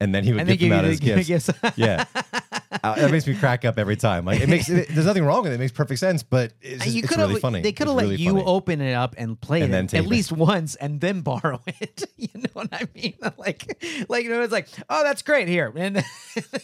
and 0.00 0.14
then 0.14 0.24
he 0.24 0.32
would 0.32 0.40
And 0.40 0.48
give 0.48 0.60
them 0.70 0.72
out 0.72 0.84
as 0.86 0.98
gifts. 1.26 1.28
gifts. 1.28 1.50
yeah, 1.76 2.04
that 2.82 3.10
makes 3.10 3.26
me 3.26 3.34
crack 3.34 3.64
up 3.64 3.78
every 3.78 3.96
time. 3.96 4.24
Like 4.24 4.40
it 4.40 4.48
makes 4.48 4.68
it, 4.68 4.88
there's 4.88 5.06
nothing 5.06 5.24
wrong 5.24 5.42
with 5.42 5.52
it. 5.52 5.56
It 5.56 5.58
makes 5.58 5.72
perfect 5.72 6.00
sense, 6.00 6.22
but 6.22 6.52
it's, 6.60 6.84
just, 6.84 6.94
you 6.96 7.00
it's 7.00 7.08
could 7.08 7.18
really 7.18 7.32
have 7.34 7.40
funny. 7.42 7.60
they 7.62 7.72
could 7.72 7.86
have 7.88 7.96
It's 7.96 8.02
let 8.02 8.10
really 8.10 8.22
you 8.22 8.30
funny. 8.32 8.44
open 8.44 8.80
it 8.80 8.94
up 8.94 9.14
and 9.18 9.40
play 9.40 9.62
And 9.62 9.74
it 9.74 9.76
at 9.76 9.88
tape 9.90 10.04
it. 10.04 10.08
least 10.08 10.32
once 10.32 10.74
and 10.76 11.00
then 11.00 11.20
borrow 11.22 11.60
it. 11.66 12.04
you 12.16 12.28
know 12.34 12.48
what 12.52 12.68
I 12.72 12.86
mean? 12.94 13.14
Like, 13.38 13.84
like 14.08 14.24
you 14.24 14.30
know, 14.30 14.42
it's 14.42 14.52
like, 14.52 14.68
oh, 14.88 15.02
that's 15.04 15.22
great 15.22 15.48
here, 15.48 15.72
and 15.76 16.02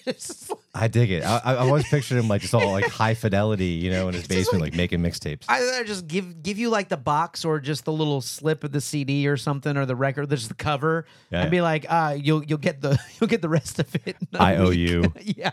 it's 0.07 0.27
just 0.29 0.51
like- 0.51 0.59
I 0.73 0.87
dig 0.89 1.11
it. 1.11 1.25
I, 1.25 1.39
I 1.39 1.57
always 1.57 1.87
pictured 1.89 2.19
him 2.19 2.29
like 2.29 2.43
just 2.43 2.55
all 2.55 2.71
like 2.71 2.87
high 2.87 3.15
fidelity, 3.15 3.67
you 3.67 3.91
know, 3.91 4.07
in 4.09 4.15
his 4.15 4.27
basement, 4.29 4.63
like, 4.63 4.75
making 4.75 5.01
mixtapes. 5.01 5.45
either 5.49 5.83
just 5.85 6.07
give 6.07 6.43
give 6.43 6.59
you 6.59 6.71
like 6.71 6.89
the 6.89 6.97
box 6.97 7.45
or 7.45 7.59
just 7.59 7.85
the 7.85 7.93
little 7.93 8.21
slip 8.21 8.63
of 8.63 8.71
the 8.73 8.81
CD 8.81 9.27
or 9.27 9.37
something 9.37 9.77
or 9.77 9.85
the 9.85 9.97
record, 9.97 10.31
just 10.31 10.49
the 10.49 10.55
cover, 10.55 11.07
Yeah, 11.31 11.41
and 11.41 11.47
yeah. 11.47 11.51
be 11.51 11.61
like, 11.61 11.87
uh, 11.89 12.17
you'll 12.21 12.45
you'll 12.45 12.59
get 12.59 12.81
the 12.81 12.99
you'll 13.21 13.29
get 13.29 13.43
the 13.43 13.49
rest 13.49 13.79
of 13.81 13.93
it. 14.07 14.17
in 14.21 14.29
a 14.35 14.43
I 14.43 14.57
owe 14.57 14.69
week. 14.71 14.79
you. 14.79 15.13
yeah. 15.23 15.51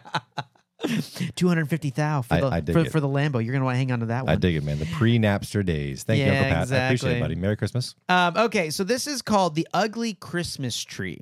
Two 1.35 1.47
hundred 1.47 1.69
fifty 1.69 1.89
thou 1.89 2.21
for 2.21 2.35
I- 2.35 2.39
the 2.41 2.47
I 2.47 2.59
dig 2.61 2.73
for, 2.75 2.79
it. 2.81 2.91
for 2.91 2.99
the 2.99 3.07
Lambo. 3.07 3.43
You're 3.43 3.53
gonna 3.53 3.65
want 3.65 3.75
to 3.75 3.79
hang 3.79 3.91
on 3.91 4.01
to 4.01 4.05
that 4.07 4.25
one. 4.25 4.31
I 4.33 4.35
dig 4.35 4.55
it, 4.55 4.63
man. 4.63 4.77
The 4.77 4.85
pre-Napster 4.85 5.65
days. 5.65 6.03
Thank 6.03 6.19
you, 6.19 6.25
Yeah, 6.25 6.31
Uncle 6.33 6.43
Pat. 6.49 6.57
I 6.57 6.61
appreciate 6.61 6.91
exactly. 6.91 7.17
it, 7.17 7.21
buddy. 7.21 7.35
Merry 7.35 7.57
Christmas. 7.57 7.95
Um, 8.09 8.37
okay, 8.37 8.69
so 8.69 8.83
this 8.83 9.07
is 9.07 9.21
called 9.23 9.55
The 9.55 9.67
Ugly 9.73 10.13
Christmas 10.15 10.81
Tree. 10.83 11.19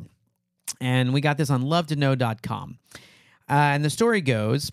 And 0.81 1.13
we 1.13 1.21
got 1.21 1.37
this 1.37 1.49
on 1.49 1.63
lovetoknow.com. 1.63 2.79
Uh, 3.47 3.53
and 3.53 3.85
the 3.85 3.89
story 3.89 4.21
goes 4.21 4.71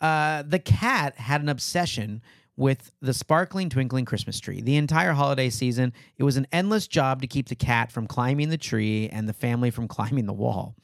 uh, 0.00 0.42
the 0.46 0.58
cat 0.58 1.16
had 1.18 1.42
an 1.42 1.48
obsession 1.48 2.22
with 2.56 2.92
the 3.02 3.12
sparkling, 3.12 3.68
twinkling 3.68 4.04
Christmas 4.04 4.38
tree. 4.38 4.60
The 4.62 4.76
entire 4.76 5.12
holiday 5.12 5.50
season, 5.50 5.92
it 6.18 6.22
was 6.22 6.36
an 6.36 6.46
endless 6.52 6.86
job 6.86 7.20
to 7.22 7.26
keep 7.26 7.48
the 7.48 7.56
cat 7.56 7.90
from 7.90 8.06
climbing 8.06 8.48
the 8.48 8.56
tree 8.58 9.08
and 9.08 9.28
the 9.28 9.32
family 9.32 9.70
from 9.70 9.88
climbing 9.88 10.26
the 10.26 10.32
wall. 10.32 10.76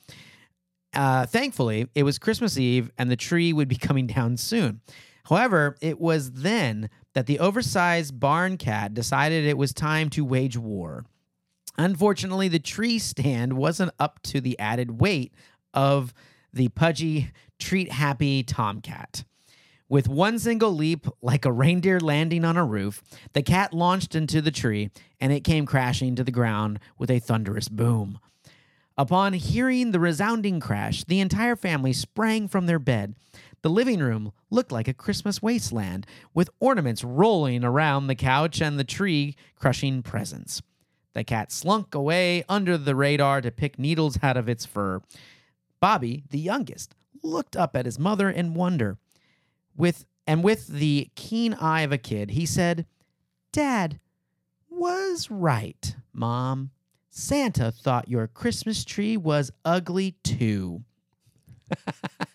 Uh, 0.95 1.27
thankfully, 1.27 1.89
it 1.95 2.03
was 2.03 2.19
Christmas 2.19 2.59
Eve 2.59 2.91
and 2.99 3.11
the 3.11 3.17
tree 3.17 3.53
would 3.53 3.69
be 3.69 3.77
coming 3.89 4.07
down 4.07 4.37
soon. 4.37 4.81
However, 5.25 5.77
it 5.81 6.01
was 6.01 6.33
then 6.33 6.91
that 7.15 7.27
the 7.27 7.39
oversized 7.39 8.19
barn 8.19 8.57
cat 8.57 8.95
decided 8.95 9.45
it 9.45 9.59
was 9.59 9.73
time 9.73 10.11
to 10.11 10.25
wage 10.25 10.57
war. 10.57 11.05
Unfortunately, 11.79 12.49
the 12.49 12.59
tree 12.59 12.99
stand 12.99 13.53
wasn't 13.53 13.93
up 13.99 14.21
to 14.25 14.41
the 14.41 14.59
added 14.59 15.01
weight 15.01 15.33
of 15.73 16.13
the 16.53 16.69
pudgy, 16.69 17.31
treat 17.59 17.93
happy 17.93 18.43
tomcat. 18.43 19.25
With 19.89 20.09
one 20.09 20.39
single 20.39 20.73
leap, 20.73 21.07
like 21.21 21.45
a 21.45 21.53
reindeer 21.53 21.99
landing 21.99 22.45
on 22.45 22.57
a 22.57 22.65
roof, 22.65 23.03
the 23.33 23.43
cat 23.43 23.75
launched 23.75 24.15
into 24.15 24.41
the 24.41 24.53
tree 24.53 24.91
and 25.21 25.33
it 25.33 25.43
came 25.43 25.67
crashing 25.67 26.15
to 26.17 26.25
the 26.25 26.31
ground 26.31 26.79
with 26.97 27.11
a 27.11 27.19
thunderous 27.19 27.69
boom. 27.69 28.21
Upon 29.01 29.33
hearing 29.33 29.93
the 29.93 29.99
resounding 29.99 30.61
crash, 30.61 31.05
the 31.05 31.21
entire 31.21 31.57
family 31.57 31.95
sprang 31.95 32.49
from 32.49 32.67
their 32.67 32.79
bed. 32.79 33.15
The 33.63 33.71
living 33.71 34.01
room 34.01 34.31
looked 34.51 34.71
like 34.71 34.89
a 34.89 34.93
Christmas 34.93 35.41
wasteland, 35.41 36.07
with 36.35 36.51
ornaments 36.61 37.03
rolling 37.03 37.65
around 37.65 38.09
the 38.09 38.15
couch 38.15 38.61
and 38.61 38.79
the 38.79 38.85
tree 38.85 39.37
crushing 39.57 40.03
presents. 40.03 40.61
The 41.15 41.25
cat 41.25 41.51
slunk 41.51 41.95
away 41.95 42.45
under 42.47 42.77
the 42.77 42.95
radar 42.95 43.41
to 43.41 43.51
pick 43.51 43.79
needles 43.79 44.19
out 44.23 44.37
of 44.37 44.51
its 44.51 44.67
fur. 44.67 45.01
Bobby, 45.81 46.25
the 46.29 46.39
youngest, 46.39 46.95
looked 47.23 47.57
up 47.57 47.75
at 47.75 47.87
his 47.87 47.99
mother 47.99 48.29
in 48.29 48.53
wonder. 48.53 48.99
With 49.75 50.05
And 50.27 50.45
with 50.45 50.67
the 50.67 51.09
keen 51.15 51.55
eye 51.55 51.81
of 51.81 51.93
a 51.93 51.97
kid, 51.97 52.33
he 52.33 52.45
said, 52.45 52.85
Dad 53.51 53.99
was 54.69 55.31
right, 55.31 55.97
Mom. 56.13 56.73
Santa 57.11 57.73
thought 57.73 58.09
your 58.09 58.29
Christmas 58.29 58.85
tree 58.85 59.17
was 59.17 59.51
ugly 59.65 60.13
too. 60.23 60.85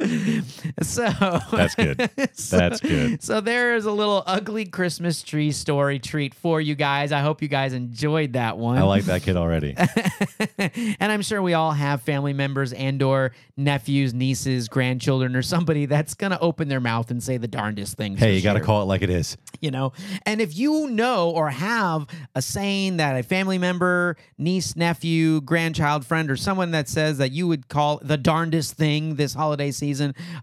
so 0.82 1.08
That's 1.52 1.74
good. 1.74 2.10
so- 2.32 2.56
That's 2.56 2.80
good. 2.80 3.22
So 3.22 3.40
there 3.40 3.74
is 3.74 3.84
a 3.84 3.92
little 3.92 4.22
ugly 4.26 4.64
Christmas 4.64 5.22
tree 5.22 5.52
story 5.52 5.98
treat 5.98 6.34
for 6.34 6.60
you 6.60 6.74
guys. 6.74 7.12
I 7.12 7.20
hope 7.20 7.42
you 7.42 7.48
guys 7.48 7.72
enjoyed 7.72 8.32
that 8.34 8.56
one. 8.56 8.78
I 8.78 8.82
like 8.82 9.04
that 9.04 9.22
kid 9.22 9.36
already. 9.36 9.74
and 10.58 11.12
I'm 11.12 11.22
sure 11.22 11.42
we 11.42 11.54
all 11.54 11.72
have 11.72 12.02
family 12.02 12.32
members 12.32 12.72
and 12.72 13.02
or 13.02 13.32
nephews, 13.56 14.14
nieces, 14.14 14.68
grandchildren, 14.68 15.36
or 15.36 15.42
somebody 15.42 15.86
that's 15.86 16.14
gonna 16.14 16.38
open 16.40 16.68
their 16.68 16.80
mouth 16.80 17.10
and 17.10 17.22
say 17.22 17.36
the 17.36 17.48
darndest 17.48 17.96
things. 17.96 18.18
Hey, 18.18 18.36
you 18.36 18.42
got 18.42 18.54
to 18.54 18.60
sure 18.60 18.66
call 18.66 18.82
it 18.82 18.86
like 18.86 19.02
it 19.02 19.10
is. 19.10 19.36
you 19.60 19.70
know 19.70 19.92
and 20.24 20.40
if 20.40 20.56
you 20.56 20.88
know 20.88 21.30
or 21.30 21.50
have 21.50 22.06
a 22.34 22.40
saying 22.42 22.96
that 22.96 23.16
a 23.18 23.22
family 23.22 23.58
member 23.58 24.16
niece 24.38 24.76
nephew 24.76 25.40
grandchild 25.42 26.06
friend 26.06 26.30
or 26.30 26.36
someone 26.36 26.70
that 26.70 26.88
says 26.88 27.18
that 27.18 27.32
you 27.32 27.46
would 27.46 27.68
call 27.68 27.98
the 28.02 28.16
darndest 28.16 28.74
thing 28.74 29.16
this 29.16 29.34
holiday 29.34 29.70
season 29.70 29.89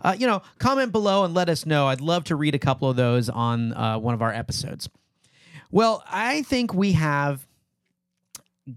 uh, 0.01 0.15
you 0.17 0.27
know 0.27 0.41
comment 0.59 0.91
below 0.91 1.23
and 1.23 1.33
let 1.33 1.49
us 1.49 1.65
know 1.65 1.87
i'd 1.87 2.01
love 2.01 2.23
to 2.23 2.35
read 2.35 2.55
a 2.55 2.59
couple 2.59 2.89
of 2.89 2.95
those 2.95 3.29
on 3.29 3.73
uh, 3.73 3.97
one 3.97 4.13
of 4.13 4.21
our 4.21 4.33
episodes 4.33 4.89
well 5.71 6.03
i 6.09 6.41
think 6.43 6.73
we 6.73 6.93
have 6.93 7.47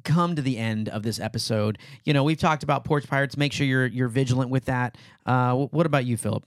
come 0.04 0.36
to 0.36 0.42
the 0.42 0.56
end 0.56 0.88
of 0.88 1.02
this 1.02 1.18
episode 1.18 1.78
you 2.04 2.12
know 2.12 2.22
we've 2.22 2.38
talked 2.38 2.62
about 2.62 2.84
porch 2.84 3.08
pirates 3.08 3.36
make 3.36 3.52
sure 3.52 3.66
you're 3.66 3.86
you're 3.86 4.08
vigilant 4.08 4.50
with 4.50 4.66
that 4.66 4.96
uh, 5.26 5.54
what 5.54 5.86
about 5.86 6.04
you 6.04 6.16
philip 6.16 6.44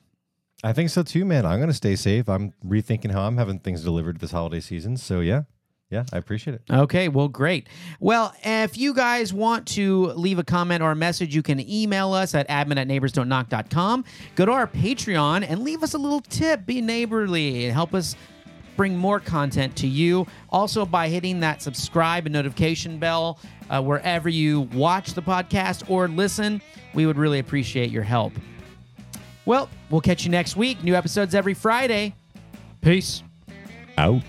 I 0.63 0.71
think 0.71 0.89
so 0.89 1.03
too, 1.03 1.25
man. 1.25 1.45
I'm 1.45 1.59
going 1.59 1.67
to 1.67 1.73
stay 1.73 1.97
safe. 1.97 2.29
I'm 2.29 2.53
rethinking 2.65 3.11
how 3.11 3.23
I'm 3.23 3.35
having 3.35 3.59
things 3.59 3.83
delivered 3.83 4.21
this 4.21 4.31
holiday 4.31 4.61
season. 4.61 4.95
So, 4.95 5.19
yeah. 5.19 5.41
Yeah, 5.93 6.05
I 6.11 6.17
appreciate 6.17 6.55
it. 6.55 6.61
Okay, 6.71 7.07
well, 7.07 7.27
great. 7.27 7.67
Well, 7.99 8.33
if 8.43 8.79
you 8.79 8.95
guys 8.95 9.31
want 9.31 9.67
to 9.69 10.07
leave 10.13 10.39
a 10.39 10.43
comment 10.43 10.81
or 10.81 10.89
a 10.89 10.95
message, 10.95 11.35
you 11.35 11.43
can 11.43 11.59
email 11.69 12.13
us 12.13 12.33
at 12.33 12.49
admin 12.49 12.77
at 12.77 12.87
neighborsdon'tknock.com. 12.87 14.03
Go 14.33 14.45
to 14.47 14.51
our 14.51 14.65
Patreon 14.65 15.45
and 15.47 15.63
leave 15.63 15.83
us 15.83 15.93
a 15.93 15.99
little 15.99 16.21
tip. 16.21 16.65
Be 16.65 16.81
neighborly 16.81 17.65
and 17.65 17.73
help 17.73 17.93
us 17.93 18.15
bring 18.75 18.97
more 18.97 19.19
content 19.19 19.75
to 19.75 19.87
you. 19.87 20.25
Also, 20.49 20.83
by 20.83 21.09
hitting 21.09 21.39
that 21.41 21.61
subscribe 21.61 22.25
and 22.25 22.33
notification 22.33 22.97
bell 22.97 23.37
uh, 23.69 23.79
wherever 23.79 24.29
you 24.29 24.61
watch 24.73 25.13
the 25.13 25.21
podcast 25.21 25.87
or 25.91 26.07
listen, 26.07 26.59
we 26.95 27.05
would 27.05 27.19
really 27.19 27.37
appreciate 27.37 27.91
your 27.91 28.01
help. 28.01 28.33
Well, 29.45 29.69
we'll 29.91 30.01
catch 30.01 30.23
you 30.25 30.31
next 30.31 30.55
week. 30.55 30.83
New 30.83 30.95
episodes 30.95 31.35
every 31.35 31.53
Friday. 31.53 32.15
Peace. 32.81 33.21
Out. 33.95 34.23